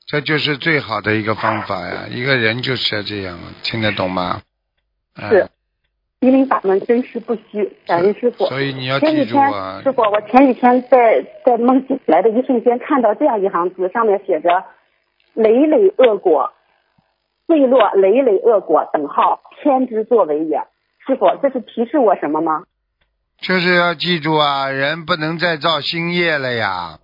[0.07, 2.07] 这就是最好的一个方法呀。
[2.11, 4.43] 一个人就是要这样，听得懂吗？
[5.17, 5.49] 嗯是
[6.21, 8.45] 心灵法门真实不虚，感恩师傅。
[8.45, 14.63] 所以你要记住啊，师傅，我前几天在在梦醒来的一瞬间，看到这样一行字，上面写着
[15.33, 16.53] “累累恶果，
[17.51, 20.63] 坠落累累恶果等号，天之作为也”。
[21.05, 22.63] 师傅，这是提示我什么吗？
[23.39, 27.01] 就是要记住啊，人不能再造新业了呀，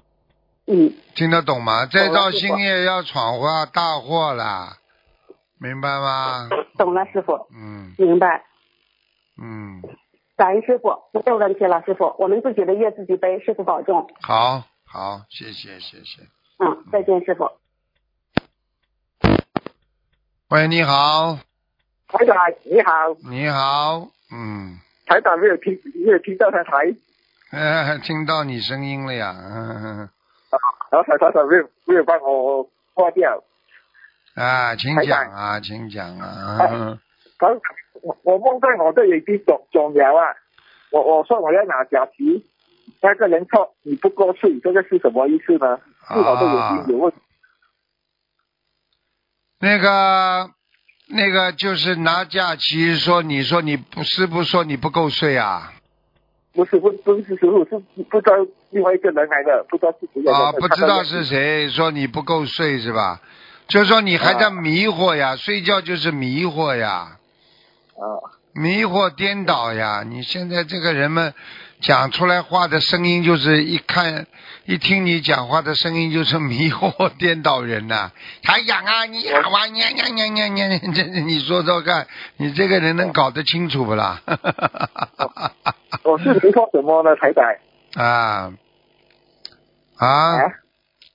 [0.68, 1.86] 嗯，听得懂吗？
[1.86, 4.76] 再造新业要闯祸大祸了，
[5.59, 6.49] 明白吗？
[6.78, 8.44] 懂了，师傅，嗯明白。
[9.42, 9.82] 嗯，
[10.36, 14.07] 感恩师傅，没有问题了，师傅，我们自己的业自己背，师傅保重。
[14.20, 16.22] 好好，谢谢谢谢。
[16.59, 17.51] 嗯，再见，师傅。
[20.49, 21.36] 喂，你好，
[22.07, 22.92] 台长你好，
[23.28, 26.94] 你好，嗯，台长没有听没有听到他台，
[27.51, 30.09] 呃，听到你声音了呀，嗯、
[30.92, 32.62] 然后台台长没有没有帮我
[32.94, 33.42] 挂掉。
[34.36, 36.97] 啊，请讲啊，请讲啊，嗯
[37.38, 37.51] 刚
[38.03, 40.26] 我我梦到我的眼睛肿肿瘤啊，
[40.92, 42.47] 我我说我要拿假皮，
[43.03, 45.80] 那个人说你不过去，这个是什么意思呢？
[46.07, 47.18] 是我的眼睛有问题。
[49.59, 50.50] 那个
[51.09, 55.72] 那个就是拿假期说，你说你不是不说你不够睡啊？
[56.52, 58.32] 不是不不是师傅，是不知道
[58.70, 60.32] 另外一个人来的，不知道是谁。
[60.32, 63.20] 啊，不知道是谁说你不够睡是吧？
[63.68, 67.18] 就是说你还在迷惑呀，睡觉就是迷惑呀，
[67.96, 68.04] 啊，
[68.54, 70.02] 迷惑颠倒呀。
[70.07, 71.34] 你现在这个人们
[71.81, 74.27] 讲出来话的声音，就是一看
[74.64, 78.11] 一听你讲话的声音，就是迷惑颠倒人呐、
[78.43, 82.07] 台长啊，你好啊，呀呀呀呀你，这你说说看，
[82.39, 84.20] 你这个人能搞得清楚不啦？
[86.03, 87.61] 我是迷惑什么呢，台仔？
[88.03, 88.53] 啊
[89.97, 90.39] 啊，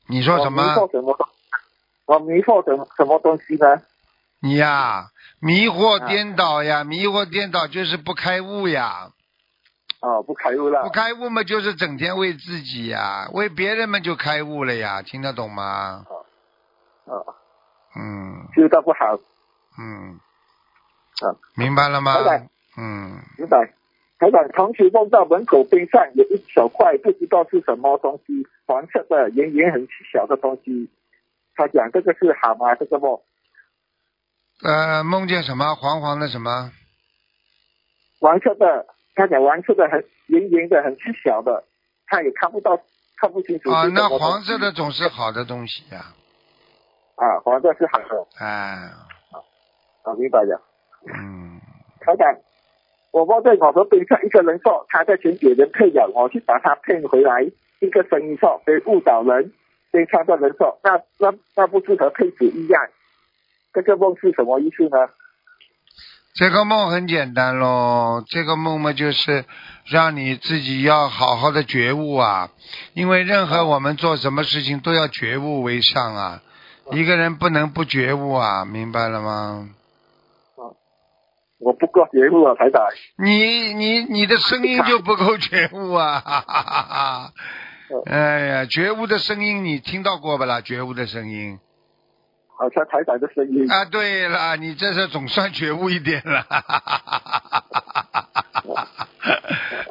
[0.08, 0.64] 你说什我迷么？
[0.76, 1.18] 惑什么？
[2.06, 3.82] 我迷惑什么什么东西呢？
[4.42, 5.08] 你呀、
[5.40, 9.10] 迷惑颠倒呀，迷惑颠倒就是不开悟呀，
[10.02, 10.90] 哦，不开悟了不。
[10.90, 16.06] 开悟嘛就是整天为自己呀，为别人嘛就开悟了呀，听得懂吗？
[17.06, 17.36] 哦，
[17.96, 19.20] 嗯修道不好。
[19.80, 20.20] 嗯，
[21.22, 22.48] 啊，明白了吗明白？
[22.78, 23.74] 嗯，明白。
[24.20, 30.90] 台长同时梦到门口边上有一小块不知道是什么东西，黄色的、圆圆很小的东西。
[31.56, 32.76] 他讲这个是蛤蟆？
[32.78, 33.20] 这个梦
[34.64, 36.72] 呃，梦见什么黄黄的什么？
[38.20, 38.86] 黄色的，
[39.16, 41.64] 他讲黄色的很圆圆的、很细小的，
[42.08, 42.80] 他也看不到，
[43.18, 43.88] 看不清楚啊。
[43.94, 46.14] 那黄色的总是好的东西呀，
[47.16, 48.46] 啊，黄色是好的，哎，
[50.04, 50.62] 啊，明白了。
[51.06, 51.60] 嗯，
[52.00, 52.36] 他讲，
[53.12, 57.52] 我梦在我的边上一个人说他在前给人配了，我去把他骗回来。
[57.80, 59.52] 一个声音说被误导人，
[59.92, 62.88] 边上的人说那那那不是和骗子一样？
[63.74, 65.10] 这个梦是什么意思呢？
[66.34, 69.46] 这个梦很简单喽，这个梦嘛就是
[69.86, 72.50] 让你自己要好好的觉悟啊，
[72.94, 76.42] 因为任何我们做什么事情都要觉悟为上啊，
[76.92, 79.70] 一个人不能不觉悟啊，明白了吗？
[81.60, 82.82] 我不够觉悟啊，台长。
[83.18, 86.20] 你你你的声音就不够觉悟啊！
[86.20, 87.34] 哈哈哈哈
[88.08, 90.62] 哎呀，觉悟的声音你听到过不啦？
[90.62, 91.60] 觉悟的声音
[92.62, 93.68] 好像台长的声音。
[93.72, 96.46] 啊，对了，你这是总算觉悟一点了。
[96.48, 98.30] 哈哈哈哈哈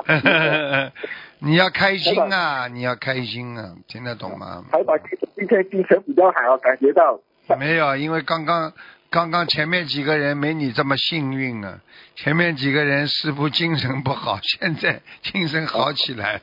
[0.06, 0.92] 哈
[1.40, 2.68] 你要开心啊！
[2.68, 3.74] 你要开心啊！
[3.88, 4.64] 听得懂吗？
[4.70, 4.96] 台长
[5.34, 7.18] 今天精神比较好，感觉到。
[7.58, 8.72] 没有，因为刚刚
[9.10, 11.80] 刚刚前面几个人没你这么幸运啊！
[12.14, 16.42] 前面几个人师傅精神不好，现在精神好起来了。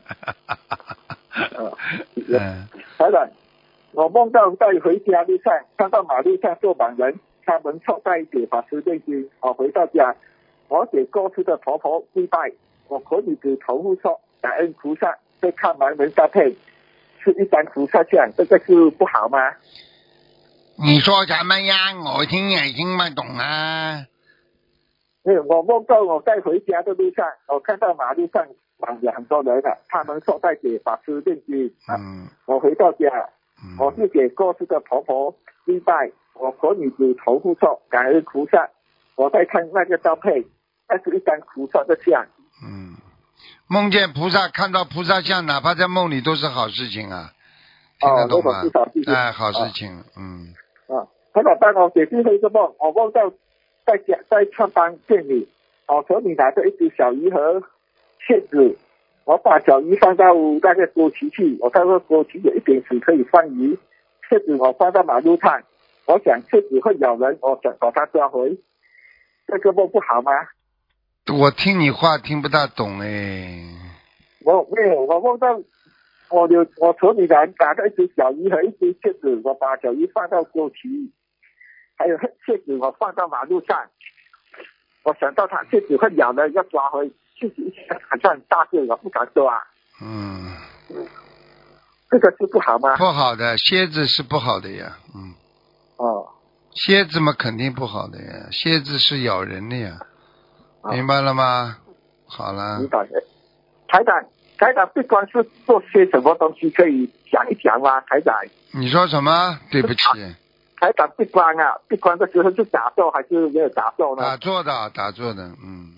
[2.27, 2.67] 嗯，
[2.97, 3.29] 台长，
[3.97, 9.27] 我梦到在回家路上看到马路上坐满人，他们坐在一起把持念经。
[9.41, 10.15] 我回到家，
[10.67, 12.51] 我给过去的婆婆跪拜，
[12.89, 16.55] 我和女子头部说感恩菩萨，再看完人搭配
[17.23, 19.39] 是一张菩萨像，这个是不好吗？
[20.77, 21.75] 你说什么呀？
[22.05, 24.05] 我听也听不懂啊。
[25.23, 28.45] 我梦到我在回家的路上，我看到马路上
[28.77, 31.73] 绑着很多人的，他们坐在给法师念经。
[31.89, 32.27] 嗯。
[32.45, 33.33] 我回到家，嗯
[33.79, 35.35] 我是给过世的婆婆
[35.65, 38.69] 祭拜，我和女子头部说感恩菩萨，
[39.15, 40.45] 我在看那个照片，
[40.87, 42.25] 那是一张菩萨的像。
[42.63, 42.95] 嗯，
[43.67, 47.31] 梦见菩萨，看到菩萨像，哪怕在梦里都是好事情啊，
[47.99, 49.03] 听得懂吗哦都是好事？
[49.03, 50.53] 情哎，好事情，嗯。
[50.87, 53.29] 啊，台长帮我解最后一个梦，我梦到
[53.85, 55.47] 在家在上班店里，
[55.87, 57.61] 我手里拿着一只小鱼和
[58.27, 58.77] 蟹子，
[59.27, 63.77] 我把小鱼放到那个锅旗去，我看到锅旗有一点水可以放鱼，
[64.29, 65.61] 蝎子我放到马路上，
[66.05, 68.57] 我想蝎子会咬人，我想把它抓回，
[69.45, 70.31] 这个梦不好吗？
[71.37, 73.65] 我听你话听不大懂哎。
[74.45, 75.59] 我没有，我梦到
[76.29, 81.11] 我有我手里拿拿着一只小鱼和一只蝎子，我把小鱼放到锅旗，
[81.97, 83.77] 还有蝎子我放到马路上，
[85.03, 89.57] 我想到它蝎子会咬人，要抓回，蝎子一下好像很大个，我不敢做啊，
[90.01, 90.51] 嗯，
[92.09, 92.95] 这个是不好吗？
[92.97, 95.33] 不好的，蝎子是不好的呀，嗯，
[95.97, 96.27] 哦，
[96.71, 99.99] 蝎子嘛肯定不好的呀，蝎子是咬人的呀，
[100.81, 101.77] 啊明白了吗？
[102.25, 103.23] 好了明，白了。
[103.87, 104.21] 台长，
[104.57, 108.01] 台长，不光是做些什么东西可以讲一讲吗？
[108.01, 108.35] 台长，
[108.73, 109.59] 你说什么？
[109.71, 110.03] 对不起，
[110.77, 114.23] 台长闭关啊，闭关的时候是打坐还是没有打坐呢？
[114.23, 115.93] 打坐的，打坐的，嗯，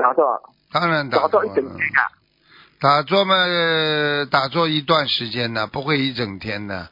[0.00, 0.24] 打坐，
[0.72, 1.76] 当然打打坐一整天。
[1.98, 2.10] 啊。
[2.80, 6.88] 打坐嘛，呃打坐一段时间的，不会一整天的，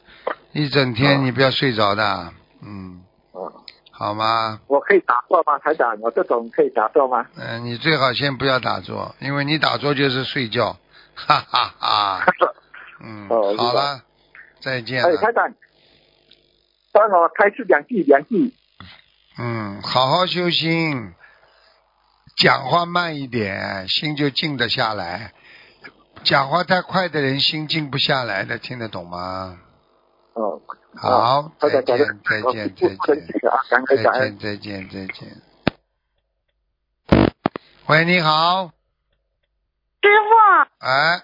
[0.53, 2.31] 一整天哦你不要睡着的，
[2.61, 3.01] 嗯，
[3.31, 3.51] 哦，
[3.89, 4.59] 好吗？
[4.67, 5.97] 我可以打坐吗，台长？
[5.99, 7.25] 我这种可以打坐吗？
[7.35, 10.77] 嗯、你最好先不要打坐，因为你打坐就是睡觉，
[11.15, 12.25] 哈哈哈。
[13.01, 14.03] 嗯，哦好了，
[14.61, 15.17] 再见哎，了。
[15.17, 15.51] 台长，
[16.91, 18.53] 帮我开始两句，两句。
[19.39, 21.13] 嗯，好好修心，
[22.39, 25.33] 讲话慢一点，心就静得下来。
[26.23, 29.59] 讲话太快的人心静不下来的，听得懂吗？
[30.35, 30.61] 哦，
[30.95, 33.15] 好，再见，再见，再见，再。
[33.97, 35.41] 见，再见，再见。
[37.87, 38.71] 喂，你好，
[40.01, 41.21] 师傅，哎，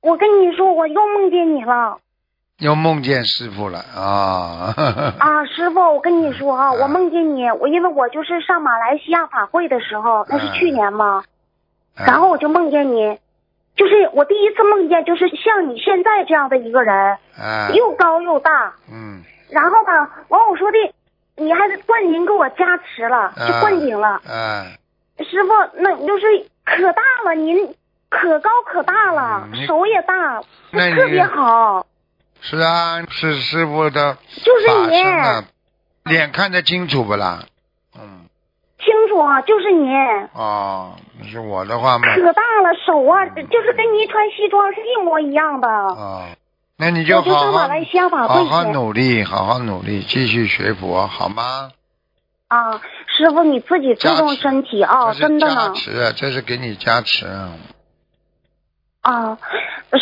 [0.00, 2.00] 我跟你说，我又梦见你了
[2.58, 4.74] 又梦见师傅了啊！
[5.20, 5.44] 啊！
[5.44, 11.22] 师傅，我跟你说啊，我梦见你，我因为我就是上马来西亚法会的时候，那是去年嘛，
[11.94, 13.16] 哎然后我就梦见你，
[13.76, 20.78] 就是我第一次梦见，就是像你现在这样的一个人，啊，又高又大，嗯，然后吧，完我说的，
[21.36, 24.20] 你还是冠军给我加持了，就冠军了。
[24.28, 24.76] 哎，
[25.20, 26.26] 师傅，那就是
[26.64, 27.72] 可大了，您
[28.08, 30.40] 可高可大了嗯，手也大，
[30.72, 31.86] 特别好。
[32.40, 35.44] 是啊，是师傅的就是法您身啊，
[36.04, 37.44] 脸看得清楚不啦？
[37.98, 38.26] 嗯，
[38.78, 39.92] 清楚啊，就是您，
[40.32, 40.94] 哦，
[41.30, 45.68] 是我的话嘛，可大了，手啊，就是跟你穿西装是一模一样的。
[45.68, 46.28] 哦，
[46.76, 51.72] 那你就就好好好好努力，好好努力，继续学佛，好吗？
[52.46, 52.80] 啊，
[53.18, 55.72] 师傅你自己注重身体啊，真的呢。
[55.74, 57.26] 持，这是给你加持
[59.10, 59.38] 啊，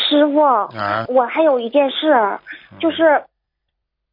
[0.09, 1.05] 师傅，啊。
[1.09, 2.39] 我还有一件事，
[2.81, 3.23] 就是。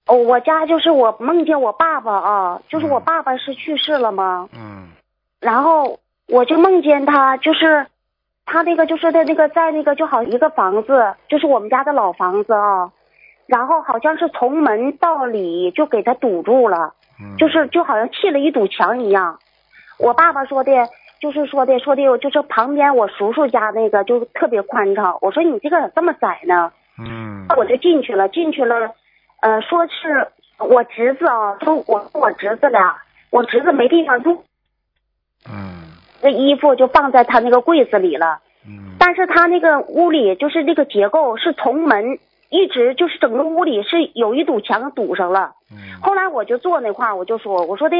[0.05, 4.89] 哦，我家就是我梦见我爸爸啊，就是我嗯爸爸是去世了嘛，嗯
[5.39, 7.87] 然后我就梦见他，就是
[8.45, 12.91] 他那个就是在那个在那个就好一个房子，就是我们家的老房子啊，
[13.45, 19.39] 然后好像是从门到里就给他堵住了，嗯，就是就好像砌了一堵墙一样。
[19.99, 20.71] 我爸爸说的，
[21.23, 25.17] 就是说的说的，就是旁边我叔叔家那个就特别宽敞。
[25.21, 26.69] 我说你这个咋这么窄呢？
[26.99, 28.91] 嗯我就进去了，进去了，
[29.41, 30.27] 呃，说是
[30.59, 32.97] 我侄子啊，说我我侄子俩，
[33.29, 34.43] 我侄子没地方住，
[35.49, 38.41] 嗯那衣服就放在他那个柜子里了。
[38.67, 42.19] 嗯但是他那个屋里就是那个结构是从门
[42.49, 45.53] 一直就是整个屋里是有一堵墙堵上了。
[45.71, 47.95] 嗯后来我就坐那块儿，我就说，我说的，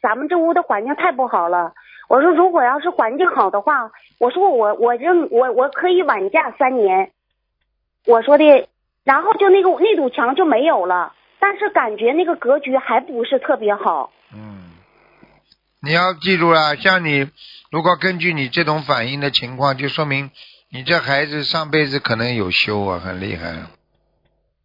[0.00, 1.72] 咱们这屋的环境太不好了。
[2.08, 7.12] 我说如果要是环境好的话，我说我我认我我可以晚嫁三年。
[8.06, 8.68] 我说的，
[9.04, 14.10] 然后就那个那堵墙就没有了，但是感觉那个格局还不是特别好。
[14.32, 14.70] 嗯，
[15.82, 17.30] 你要记住了，像你
[17.70, 20.30] 如果根据你这种反应的情况，就说明
[20.70, 23.56] 你这孩子上辈子可能有修啊，很厉害。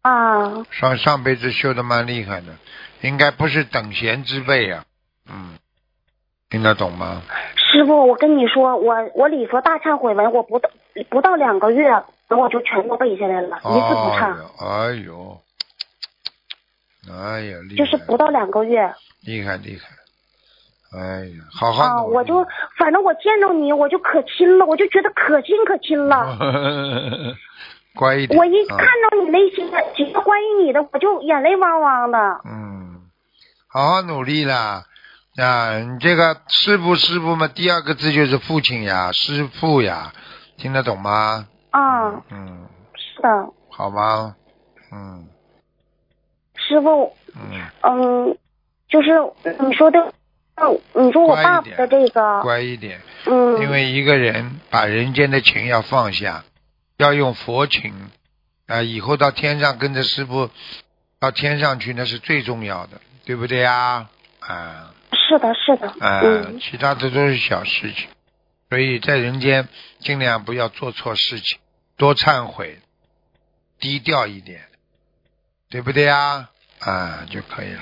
[0.00, 2.56] 啊，上上辈子修的蛮厉害的，
[3.02, 4.84] 应该不是等闲之辈啊。
[5.28, 5.58] 嗯，
[6.50, 7.22] 听得懂吗？
[7.56, 10.70] 师傅，我跟你说，我我礼佛大忏悔文，我不到
[11.10, 11.90] 不到两个月，
[12.28, 15.40] 等我就全都背下来了，一字不差，哎呦，
[17.10, 17.76] 哎呀，厉害！
[17.76, 18.94] 就是不到两个月。
[19.26, 19.88] 厉害厉害。
[20.96, 22.46] 哎呀，好好啊，我就
[22.78, 26.36] 反正我见到你，我就可亲了，我就觉得可亲可亲了。
[27.96, 28.38] 乖一点。
[28.38, 29.62] 我一啊看到你那些，
[29.96, 32.18] 只要关于你的，我就眼泪汪汪的。
[32.44, 33.02] 嗯，
[33.66, 34.84] 好好努力啦！
[35.36, 40.12] 啊，你这个师傅师傅嘛，第二个字就是父亲呀，师傅呀，
[40.56, 41.48] 听得懂吗？
[41.70, 44.36] 啊，嗯，是的，好吗？
[44.92, 45.28] 嗯。
[46.56, 48.38] 师傅，嗯，嗯，
[48.88, 49.10] 就是
[49.58, 50.14] 你说的，
[50.54, 56.44] 嗯你说我爸爸的这个，乖一点，嗯，因为一个人把人间的情要放下，
[56.96, 57.92] 要用佛情
[58.66, 60.48] 啊、以后到天上跟着师傅
[61.18, 64.06] 到天上去，那是最重要的，对不对呀？
[64.38, 64.93] 啊
[65.26, 68.08] 是的，是的，啊、嗯，其他的都是小事情，
[68.68, 69.68] 所以在人间
[69.98, 71.58] 尽量不要做错事情，
[71.96, 72.78] 多忏悔，
[73.80, 74.60] 低调一点，
[75.70, 76.48] 对不对呀？
[76.80, 77.80] 啊，就可以了。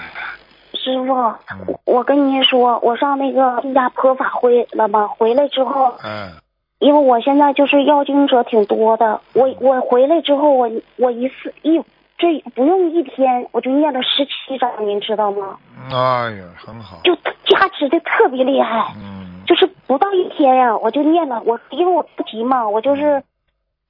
[0.75, 1.13] 师傅，
[1.51, 1.79] 嗯。
[1.85, 6.33] 我跟您说，我上那个新加坡法会了嘛，回来之后，嗯。
[6.79, 11.81] 因为我现在就是要经者挺多的，我我回来之后，我我一次一
[12.23, 15.59] 这不用一天，我就念了十七章，您知道吗？
[15.91, 17.01] 哎呀，很好。
[17.03, 23.25] 就加持的特别厉害，嗯就是不到一天呀，我就念了，我因为我不急嘛，我就是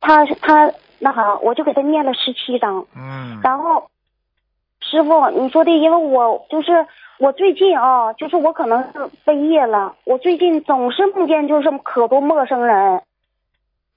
[0.00, 3.90] 他他那啥，我就给他念了十七章，嗯然后
[4.80, 6.86] 师傅你说的，因为我就是
[7.18, 13.02] 我最近啊，就是我可能是背业了，我最近总是梦见就是可多陌生人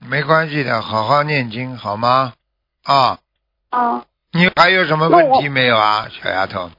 [0.10, 2.34] 没关系的，好好念经好吗？
[2.84, 3.18] 啊，
[3.70, 4.04] 啊。
[4.36, 6.70] 你还有什么问题没有啊，小丫头？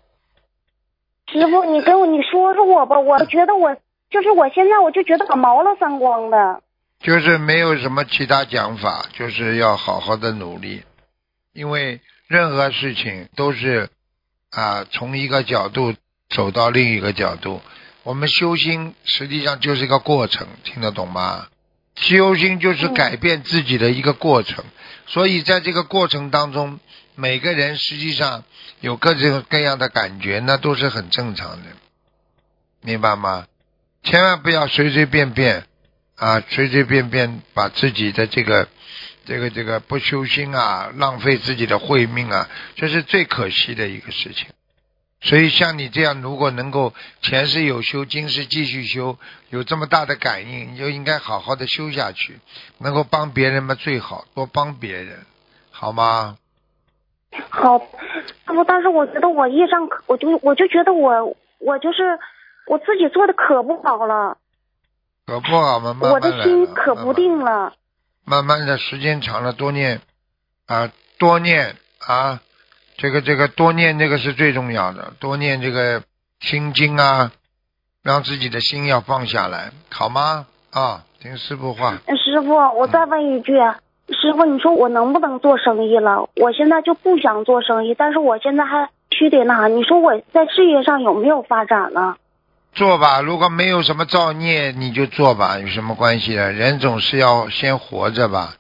[1.33, 3.75] 师傅，你跟我你说说我吧，我觉得我
[4.11, 6.61] 就是我现在我就觉得我毛了三光的。
[7.01, 10.83] 就是没有什么其他讲法，就是要好好的努力，
[11.55, 13.89] 因为任何事情都是
[14.51, 15.95] 啊从一个角度
[16.29, 17.63] 走到另一个角度。
[18.03, 21.47] 我们修心实际上就是一个过程，听得懂吗？
[21.95, 24.63] 修心就是改变自己的一个过程，
[25.07, 26.79] 所以在这个过程当中，
[27.17, 28.45] 每个人实际上
[28.81, 31.71] 有各种各样的感觉，那都是很正常的，
[32.83, 33.47] 明白吗？
[34.03, 35.67] 千万不要随随便便
[36.15, 38.69] 啊，随随便便把自己的这个、
[39.25, 44.47] 这个、这个不修心啊，浪费自己的慧命啊，这是最可惜的一个事情。
[45.23, 52.39] 所以像你这样，如果能够前世有修，今世继续修，有这么大的感应，你就应该好好的修下去，
[52.79, 55.25] 能够帮别人嘛最好，多帮别人，
[55.71, 56.37] 好吗？
[57.51, 57.85] 好，师
[58.47, 62.19] 傅，但是我觉得我业障可，我就我就觉得我我就是
[62.67, 64.39] 我自己做的可不好了，
[65.27, 67.73] 可不好嘛，慢慢我的心可不定了。
[68.25, 70.01] 慢慢的时间长了，多念
[70.67, 71.77] 啊，多念
[72.07, 72.41] 啊，
[72.97, 76.03] 这个这个多念这个是最重要的，多念这个
[76.41, 77.33] 心经啊，
[78.03, 80.47] 让自己的心要放下来，好吗？
[80.73, 83.55] 啊，听师傅话，师傅，我再问一句，
[84.09, 86.29] 师傅，你说我能不能做生意了？
[86.37, 92.17] 我现在就不想做生意，但是我现在还须得那啥，你说我在事业上有没有发展呢？
[92.73, 96.53] 做吧，如果没有什么造孽，你就做吧，有什么关系的？
[96.53, 98.55] 人总是要先活着吧，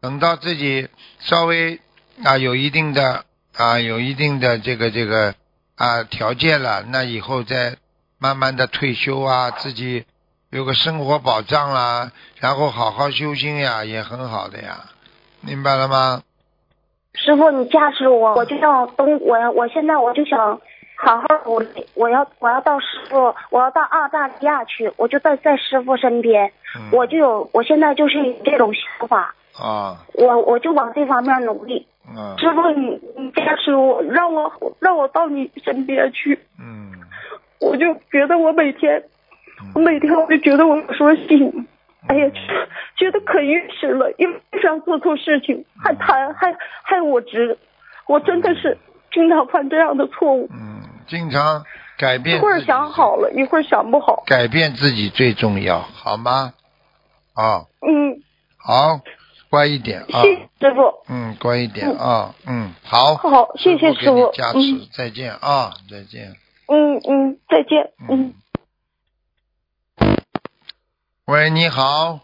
[0.00, 0.88] 等到自己
[1.18, 1.80] 稍微
[2.22, 3.24] 啊有一定的
[3.56, 5.34] 啊有一定的这个这个
[5.76, 7.76] 啊条件了，那以后再
[8.18, 10.04] 慢慢的退休啊，自己
[10.54, 14.84] 有个生活保障啦，然后好好修心呀，也很好的呀，
[15.40, 16.22] 明白了吗？
[17.14, 20.38] 师傅，你加持我，我就要东我，我现在我就想
[20.96, 26.88] 好好努力，我要我要到师傅，我要到澳大利亚去，我就在在师傅身边，嗯。
[26.92, 31.84] 我就有我现在就是有这种想法，啊，我我就往这方面努力。
[32.08, 32.38] 嗯。
[32.38, 36.92] 师傅，你你加持我，让我让我到你身边去，嗯。
[37.58, 39.02] 我就觉得我每天，
[39.74, 41.66] 我每天我就觉得我有时候心，
[42.08, 42.30] 哎呀，
[42.96, 47.58] 觉得可郁实了，因为不想做错事情，还贪还害我侄，
[48.06, 48.76] 我真的是
[49.12, 51.64] 经常犯这样的错误，嗯，经常
[51.98, 56.52] 改变一会儿想好了，一会儿想不好，改变自己最重要，好吗？
[57.34, 58.22] 啊，嗯，
[58.56, 59.00] 好，
[59.50, 60.22] 乖一点啊，
[60.60, 66.34] 师傅，嗯，乖一点啊，嗯，好，好，谢谢师傅嗯，再见啊，再见。
[66.66, 68.34] 嗯嗯，再见，嗯。
[71.26, 72.20] 喂，你好。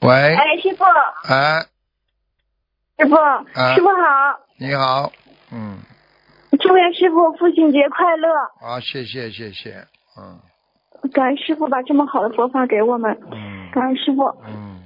[0.00, 0.84] 喂，哎，师傅，
[1.26, 1.66] 哎，
[2.96, 3.74] 师傅，啊。
[3.74, 5.10] 师傅好，你好，
[5.50, 5.78] 嗯，
[6.60, 8.28] 祝愿师傅父亲节快乐。
[8.60, 9.84] 啊，谢谢谢谢，
[10.16, 10.38] 嗯。
[11.12, 13.68] 感恩师傅把这么好的佛法给我们，嗯。
[13.72, 14.22] 感恩师傅。
[14.46, 14.84] 嗯，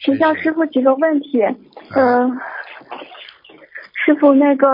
[0.00, 1.40] 请教师傅几个问题。
[1.96, 2.38] 嗯、
[4.04, 4.68] 师傅，那个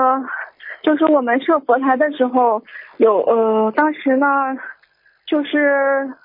[0.82, 2.64] 就是我们设佛台的时候，
[2.96, 4.26] 有呃，当时呢，
[5.28, 6.16] 就是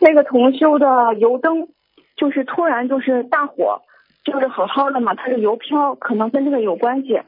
[0.00, 1.68] 那个同修的油灯，
[2.16, 3.82] 就是突然就是大火，
[4.24, 7.20] 就是好好的嘛，它是油飘，可能跟这个有关系。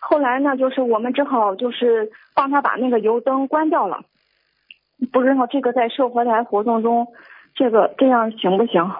[0.00, 4.02] 后来呢，就是我们只好就是帮他把那个油灯关掉了。
[5.12, 7.08] 不知道这个在设佛台活动中，
[7.54, 8.90] 这个这样行不行？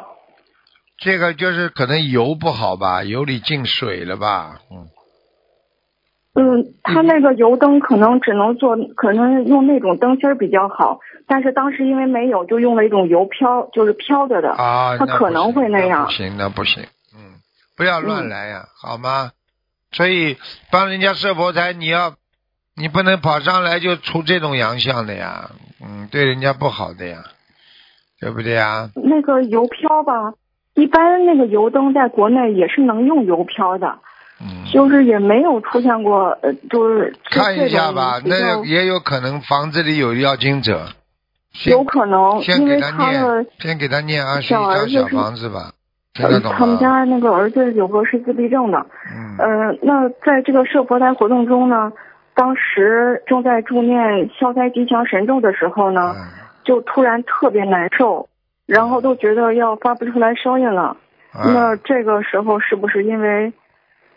[0.99, 4.89] 这个就是可能油不好吧，油里进水了吧，嗯，
[6.39, 16.11] 嗯，他那个油灯可能只能做，可能用那种灯芯儿比较好，但是当时因为没有，就用了一种油漂，就是飘着的，啊，那它可能会那样不。
[16.12, 16.82] 行，那不行，
[17.14, 17.41] 嗯，
[17.74, 19.32] 不要乱来呀、好吗？
[19.93, 20.37] 所以
[20.70, 22.14] 帮人家设佛台，你要，
[22.76, 27.24] 你不能跑上来就出这种洋相的呀，嗯，对人家不好的呀，
[28.20, 28.91] 对不对呀？
[28.97, 30.34] 那个油漂吧，
[30.74, 34.01] 一般那个油灯在国内也是能用油漂的，
[34.41, 40.87] 嗯，就是也没有出现过，呃，就是看一下吧，那也有可能房子里有要经者，
[41.66, 45.72] 有可能，先给他念，先给他念二十一小儿张小子是房子吧，
[46.14, 46.76] 听呃他们？
[46.78, 48.78] 家那个儿子有个是自闭症的，
[49.11, 49.37] 嗯。
[49.39, 51.93] 呃，那在这个设佛台活动中呢，
[52.34, 56.24] 当时正在助念消灾吉祥神咒的时候呢，嗯。
[56.64, 58.28] 就突然特别难受，
[58.66, 60.97] 然后都觉得要发不出来声音了。
[61.32, 63.53] 那嗯，这个时候是不是因为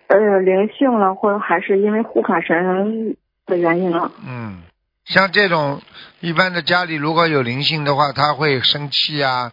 [0.10, 4.12] 呃灵性了，或者还是因为护法神的原因了？
[4.28, 4.64] 嗯，
[5.06, 5.82] 像这种
[6.20, 9.52] 一般的家里如果有灵性的话，他会生气啊，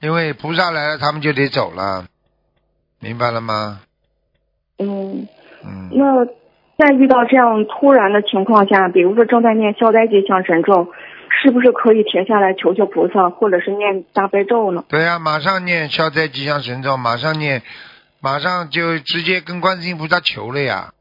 [0.00, 2.06] 因为菩萨来了，他们就得走了，
[2.98, 3.80] 明白了吗？
[4.78, 5.28] 嗯，
[5.64, 6.24] 嗯，那
[6.78, 10.88] 在遇到这样突然的情况下，比如说正在念消灾吉祥神咒，
[11.28, 14.82] 是不是可以停下来求求菩萨，或者是念大悲咒呢？
[14.88, 17.62] 对呀、马上念消灾吉祥神咒，马上念，
[18.22, 20.92] 马上就直接跟观世音菩萨求了呀，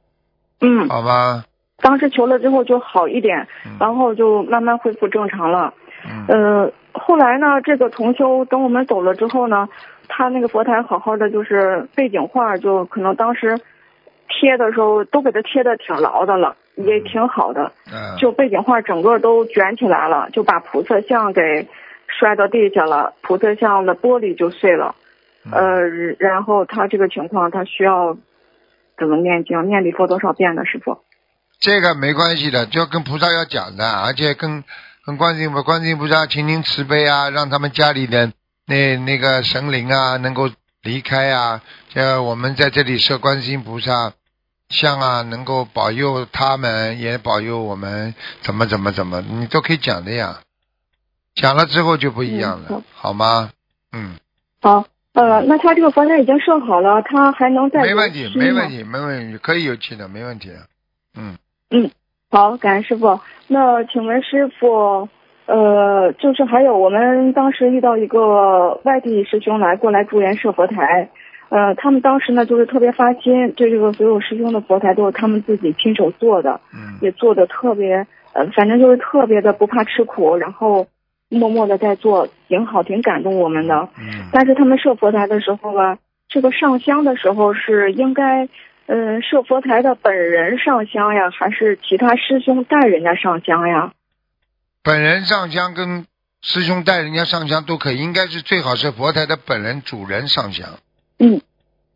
[0.62, 1.44] 嗯，好吧？
[1.82, 5.74] 当时求了之后就好一点，嗯然后就慢慢恢复正常了。
[6.06, 9.68] 嗯呃，后来呢，这个同修等我们走了之后呢，
[10.08, 13.60] 他那个佛台好好的，就是背景画，就可能当时
[14.30, 17.74] 贴的时候都给他贴的挺牢的了，也挺好的。
[17.92, 21.68] 嗯，就背景画整个都卷起来了，就把菩萨像给
[22.08, 24.96] 摔到地下了，菩萨像的玻璃就碎了。
[25.46, 25.80] 嗯呃，
[26.20, 28.18] 然后他这个情况，他需要
[28.98, 29.68] 怎么念经？
[29.68, 30.66] 念礼佛多少遍呢？
[30.66, 31.00] 师傅？
[31.60, 34.64] 这个没关系的，就跟菩萨要讲的，而且跟
[35.06, 38.32] 跟观世音菩观世音菩萨请您慈悲啊，让他们家里的
[38.66, 40.50] 那那个神灵啊能够
[40.84, 44.14] 离开啊，这我们在这里设观世音菩萨
[44.70, 50.40] 像啊，能够保佑他们，也保佑我们，怎么怎么怎么，你都可以讲的呀。
[51.36, 53.52] 讲了之后就不一样了，嗯好吗？
[53.92, 54.16] 嗯，
[54.62, 58.70] 好，呃，那他这个佛台已经设好了，他还能再没问题没问。
[58.70, 60.50] 题，没问题，可以有气的，没问题
[61.18, 61.36] 嗯。
[61.72, 61.90] 嗯，
[62.30, 63.20] 好，感恩师傅。
[63.48, 65.10] 那请问师傅，
[65.48, 71.10] 呃，就是还有我们当时遇到一个外地师兄来过来助缘设佛台，
[71.50, 80.88] 呃，他们当时呢就是特别发心，对这个所有师兄的佛台都是他们自己亲手做的，嗯，也做的特别，呃，反正就是特别的不怕吃苦，然后
[81.30, 83.90] 默默的在做，挺好，挺感动我们的。
[83.98, 88.50] 嗯，但是他们设佛台的时候吧，这个上香的时候是应该，
[88.88, 93.94] 嗯、设佛台的本人上香呀，还是其他师兄带人家上香呀？
[94.82, 96.06] 本人上香跟
[96.42, 100.68] 师兄带人家上香都可以，应该是最好是佛台的本人主人上香。
[101.20, 101.42] 嗯，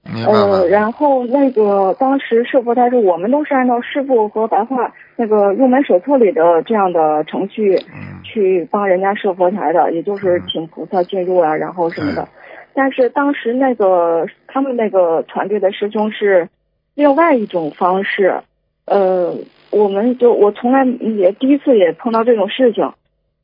[0.03, 0.67] 呃，？
[0.67, 12.27] 然后那个当时设佛台是我们都是按照师傅和白话那个入门手册里的这样的程序嗯去帮人家设佛台的，也就是嗯请菩萨进入啊，然后什么的。
[12.73, 16.49] 但是当时那个他们那个团队的师兄是
[16.95, 18.41] 另外一种方式，
[18.85, 19.35] 呃，
[19.71, 22.91] 我们就我从来也第一次也碰到这种事情，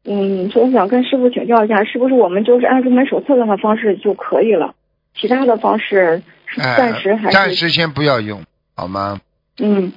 [0.04, 4.76] 嗯，所以我想跟师傅请教一下，是不是我们就是按入门手册上的方式就可以了？
[5.16, 8.44] 其他的方式是哎暂时还是、暂时先不要用，
[8.76, 9.20] 好吗？
[9.60, 9.92] 嗯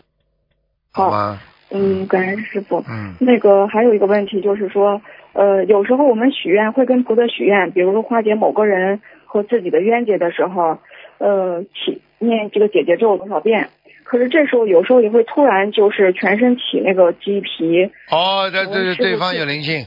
[0.90, 1.40] 好吗？
[1.70, 2.84] 嗯，感恩师傅。
[2.88, 5.00] 嗯那个还有一个问题就是说，
[5.32, 10.78] 呃，有时候我们许愿会跟菩萨许愿，比如说化解某个人和自己的冤结的时候，
[11.18, 13.70] 呃，起念这个姐姐咒多少遍。
[14.04, 19.86] 可是这时候有时候也会突然就是全身起那个鸡皮，哦，这我这对方有灵性。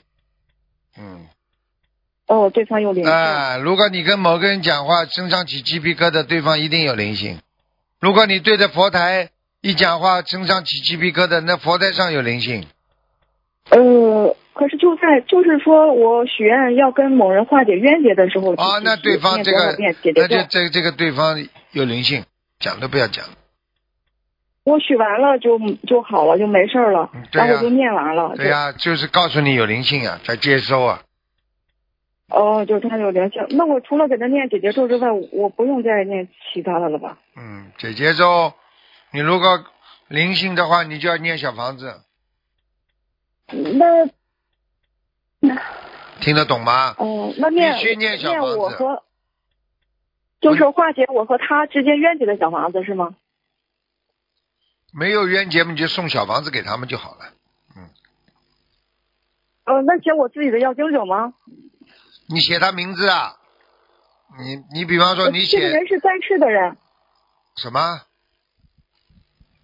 [0.98, 1.28] 嗯，
[2.28, 3.14] 哦，对方有灵性。
[3.14, 7.40] 哎，如果你跟某个人讲话，身上起鸡皮疙瘩，对方一定有灵性。
[8.02, 9.30] 如果你对着佛台
[9.62, 12.66] 一讲话，身上起鸡皮疙瘩，那佛台上有灵性。
[13.70, 19.76] 呃，可是就在就是说我许愿要跟某人化解冤结的时候，啊，那对方这个
[20.16, 22.24] 那就这这个对方有灵性，
[22.60, 23.26] 讲都不要讲。
[24.64, 28.34] 我许完了就就好了，就没事了，嗯对呀然后就念完了。
[28.36, 31.02] 对呀、就是告诉你有灵性啊，在接收啊。
[32.28, 33.46] 就哦，就是他有灵性。
[33.52, 37.18] 那我除了给他念姐姐咒之外，我不用再念其他的了吧？
[37.36, 38.54] 嗯，姐姐咒，
[39.12, 39.64] 你如果
[40.08, 42.02] 灵性的话，你就要念小房子，
[43.48, 44.10] 那
[45.40, 45.62] 那
[46.20, 46.96] 听得懂吗？
[46.98, 49.04] 哦，那念必须念小房子我和
[50.42, 53.16] 就是化解我和他之间冤结的小房子是吗？
[54.92, 57.34] 没有冤结，你就送小房子给他们就好了。
[59.66, 61.34] 呃，那写我自己的要经者吗？
[62.28, 63.34] 你写他名字啊，
[64.40, 66.76] 你你比方说你这个写人是在世的人，
[67.58, 67.80] 什么？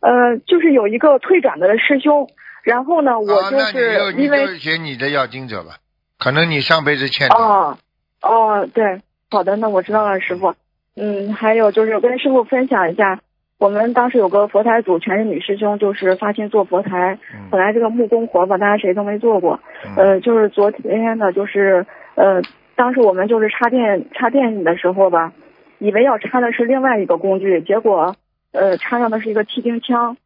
[0.01, 2.28] 呃，就是有一个退转的师兄，
[2.64, 5.78] 然后呢，我啊，就是因为就写你的要经者吧，
[6.18, 7.36] 可能你上辈子欠的。
[7.36, 7.78] 哦，
[8.22, 10.55] 哦，对，好的，那我知道了，师傅。
[10.95, 13.22] 嗯，还有就是跟师傅分享一下，
[13.59, 17.18] 我们当时有个佛台组，全是女师兄，就是发心做佛台。
[17.34, 19.59] 嗯本来这个木工活吧，大家谁都没做过。
[19.86, 21.86] 嗯呃，就是昨天呢，就是
[22.16, 22.41] 呃，
[22.76, 25.34] 当时我们就是插电插电的时候吧，
[25.80, 28.16] 以为要插的是另外一个工具，结果
[28.51, 30.18] 呃插上的是一个气钉枪，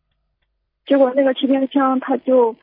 [0.85, 2.55] 结果那个气钉枪它就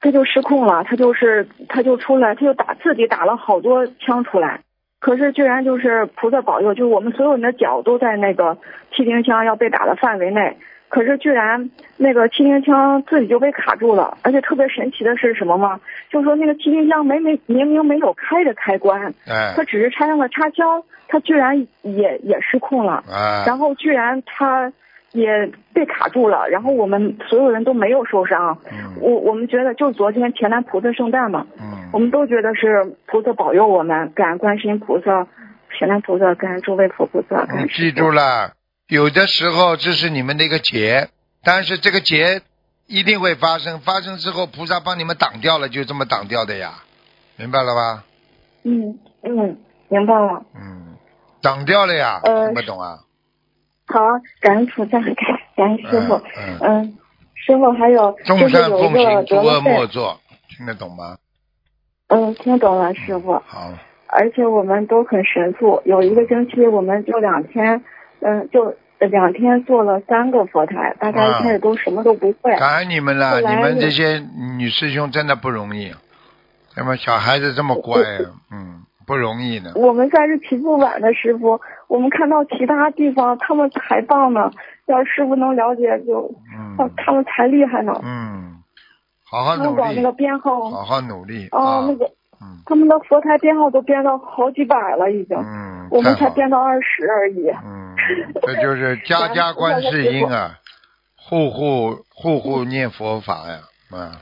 [0.00, 4.60] 它就失控了，它就是它就出来，它就打自己打了好多枪出来，
[4.98, 8.58] 可是居然就是菩萨保佑，就是我们所有人的脚都在那个
[8.94, 10.56] 气钉枪要被打的范围内。
[10.90, 15.80] 可是居然那个气钉枪自己就被卡住了，而且特别神奇的是什么吗？
[16.10, 19.54] 就是说那个气钉枪没没明明没有开着开关，哎。
[19.56, 24.72] 它只是插上了插销，它居然也也失控了，哎，然后居然它
[25.12, 28.58] 也被卡住了，然后我们所有人都没有受伤。
[28.70, 28.98] 嗯。
[29.00, 31.46] 我我们觉得就昨天前南菩萨圣诞嘛，
[31.92, 35.26] 我嗯，们都觉得是菩萨保佑我们，感恩观世音菩萨、
[35.78, 38.52] 前南菩萨，感恩诸位佛菩萨，感恩你记住了，
[38.90, 41.10] 有的时候这是你们的一个劫，
[41.44, 42.42] 但是这个劫
[42.88, 46.82] 一定会发生，发生之后菩萨帮你们挡掉了，就这么挡掉的呀，
[47.36, 48.04] 明白了吧？
[48.64, 49.56] 嗯嗯，
[49.88, 50.42] 明白了。
[50.56, 50.96] 嗯，
[51.40, 52.98] 挡掉了呀，呃听不懂啊？
[53.86, 54.00] 好，
[54.40, 55.14] 感恩菩萨，感
[55.54, 56.14] 感恩师傅。
[56.16, 56.98] 嗯嗯嗯，
[57.36, 61.16] 师傅还有就众是有一善奉行，个诸恶莫作，听得懂吗？
[62.08, 63.34] 嗯，听懂了，师傅。
[63.46, 63.72] 好，
[64.08, 67.84] 而且我们都很神速，有一个星期我们就两天，
[68.20, 72.56] 嗯，就两天做了三个佛台，大家一开始都什么都不会。
[72.56, 74.22] 感恩你们了，你们这些
[74.58, 75.92] 女师兄真的不容易，
[76.76, 78.00] 那么小孩子这么乖，
[78.50, 79.72] 嗯，不容易的。
[79.74, 84.50] 我们算是起步晚的师傅，我们看到其他地方他们才棒呢。
[84.86, 87.92] 要是师傅能了解就，嗯哦，他们才厉害呢。
[88.02, 88.58] 嗯，
[89.24, 92.06] 好好努力他们管那，个编号，好好努力哦啊，，那个
[92.42, 95.36] 嗯他们的佛台编号都编到好几百了，已经。
[95.38, 97.48] 嗯，我们才编到二十而已。
[97.64, 97.79] 嗯，
[98.42, 100.58] 这就是家家观世音啊，
[101.16, 103.60] 户户户户念佛法呀，
[103.92, 104.12] 嗯，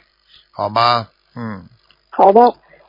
[0.53, 1.09] 好吗？
[1.37, 1.63] 嗯，
[2.11, 2.41] 好的，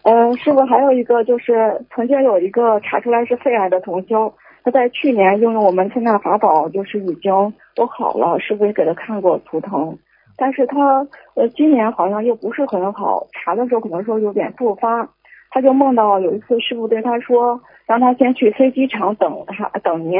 [0.03, 4.33] 嗯、师傅还有一个就是曾经有一个查出来是肺癌的同修，
[4.63, 9.97] 他在去年用了我们千大法宝，就是已经都好了，师傅也给他看过图腾，
[10.35, 15.07] 但是他呃今年好像又不是很好，查的时候可能说有点复发，
[15.51, 20.19] 他就梦到有一次师傅对他说，让他先去飞机场等他等您，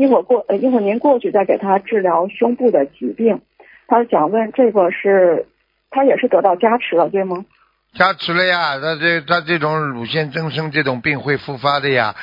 [0.00, 3.42] 一会儿过呃一会儿您过去再给他治疗胸部的疾病，
[3.86, 5.46] 他想问这个是
[5.90, 7.44] 他也是得到加持了对吗？
[7.92, 12.16] 加持了呀，他这他这种乳腺增生这种病会复发的呀，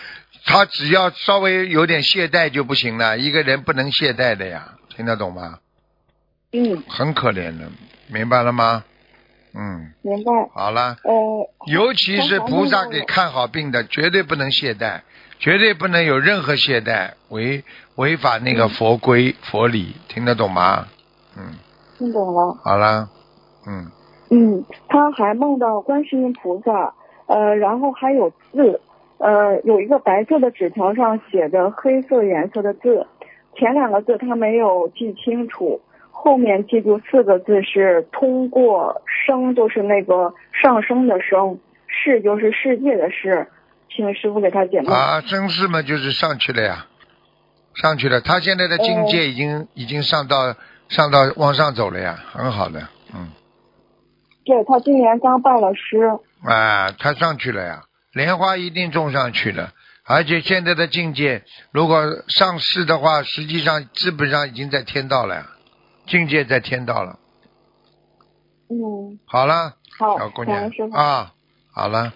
[0.45, 5.59] 他只要稍微有点懈怠就不行了，一个人不能懈怠的呀，听得懂吗？
[6.53, 7.69] 嗯，很可怜的，
[8.07, 8.83] 明白了吗？
[9.53, 10.31] 嗯，明白。
[10.55, 15.01] 好了，呃，尤其是菩萨给看好病的，绝对不能懈怠，
[15.39, 17.63] 绝对不能有任何懈怠，违
[17.95, 20.87] 违反那个佛规、佛理，听得懂吗？
[21.37, 21.53] 嗯，
[21.97, 22.57] 听懂了。
[22.63, 23.07] 好了，
[23.67, 23.85] 嗯，
[24.31, 26.93] 嗯，他还梦到观世音菩萨，
[27.27, 28.81] 呃，然后还有字，
[29.19, 33.05] 呃，有一个白色的纸条上写着黑色颜色的字，
[33.55, 35.79] 前两个字他没有记清楚，
[36.09, 43.47] 后面记住四个字是通过升，就是那个上升的升，世就是世界的世，
[43.97, 44.95] 请师傅给他解梦。
[44.95, 46.85] 啊，真是嘛，就是上去了呀，
[47.73, 48.21] 上去了。
[48.21, 50.55] 他现在的境界已经、已经上到
[50.87, 53.31] 上到往上走了呀，很好的，嗯，
[54.45, 55.97] 对他今年刚拜了师，
[56.47, 57.83] 啊，他上去了呀，
[58.13, 59.73] 莲花一定种上去了。
[60.05, 65.47] 而且现在的境界，如果上市的话，实际上基本上已经在天道了呀，
[66.05, 67.19] 境界在天道了。
[68.69, 70.71] 嗯，好了，好小姑娘。
[70.93, 71.33] 啊，
[71.73, 72.13] 好了，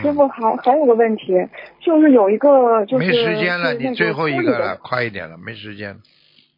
[0.00, 1.34] 师傅还还有个问题，
[1.80, 5.96] 就是有一个就是没时间了，你最后一个了，快一点了，没时间了。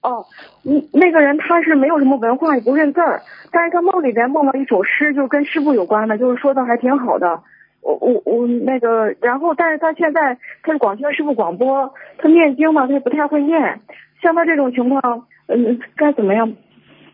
[0.03, 0.27] 哦，
[0.65, 7.43] 嗯，那个人他是没有什么文化，也不认字儿，但是他梦里边梦到一首诗，就跟师傅有关的，就是说的还挺好的。
[7.81, 13.81] 我我我那个，然后但是他现在他是光听师傅广播，他念经嘛，他也不太会念。
[14.23, 16.55] 像他这种情况，嗯，该怎么样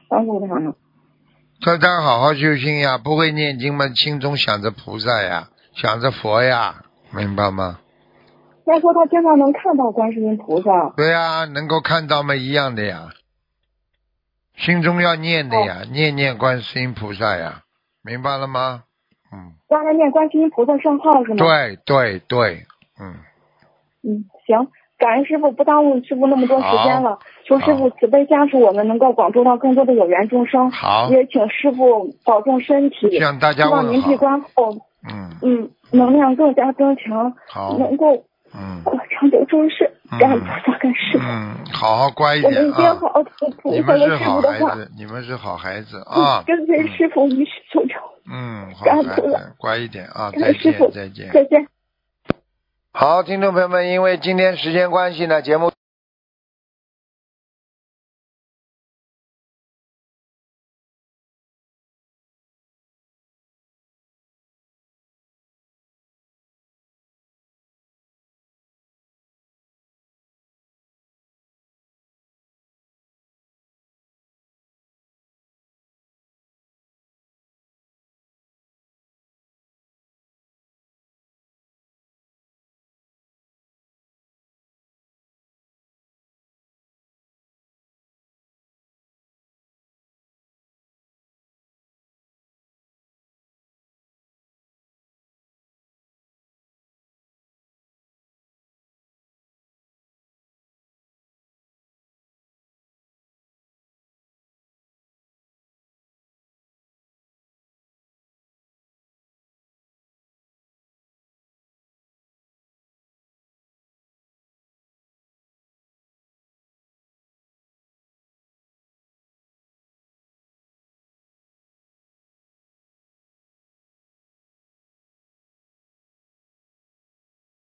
[0.08, 0.74] 帮助他呢？
[1.60, 6.82] 叫他好好修心呀，不会念经嘛，心中想着菩萨呀，想着佛呀，
[7.14, 7.78] 明白吗？
[8.66, 13.08] 再说他经常能看到观世音菩萨，对呀，能够看到嘛，一样的呀。
[14.56, 17.62] 心中要念的呀，念念观世音菩萨呀，
[18.02, 18.82] 明白了吗？
[19.32, 21.36] 嗯，让他念观世音菩萨圣号是吗？
[21.36, 22.66] 对对对，
[23.00, 23.14] 嗯，
[24.02, 24.68] 嗯，行，
[24.98, 27.18] 感恩师傅，不耽误师傅那么多时间了。
[27.46, 30.70] 求师傅慈悲加持我们，能够广度到更多的有缘众生。
[30.70, 34.16] 好也请师傅保重身体，向大家希望您闭。
[34.16, 38.24] 关后，嗯，嗯，能量更加增强，好，能够
[38.54, 39.84] 嗯呃长久住世。
[40.12, 41.24] 嗯感恩菩萨，感恩师傅。
[41.24, 43.08] 嗯，好好乖一我们点啊一定好。
[43.08, 46.42] 好听菩你们是好师傅的话，孩子，你们是好孩子啊。
[46.44, 48.02] 跟随师傅一世走成。
[48.28, 50.32] 嗯，好孩子，乖一点啊！
[50.32, 51.30] 感再见，再见。
[51.32, 51.68] 再见。
[52.92, 55.70] 好，听众朋友们，因为今天时间关系呢，节目。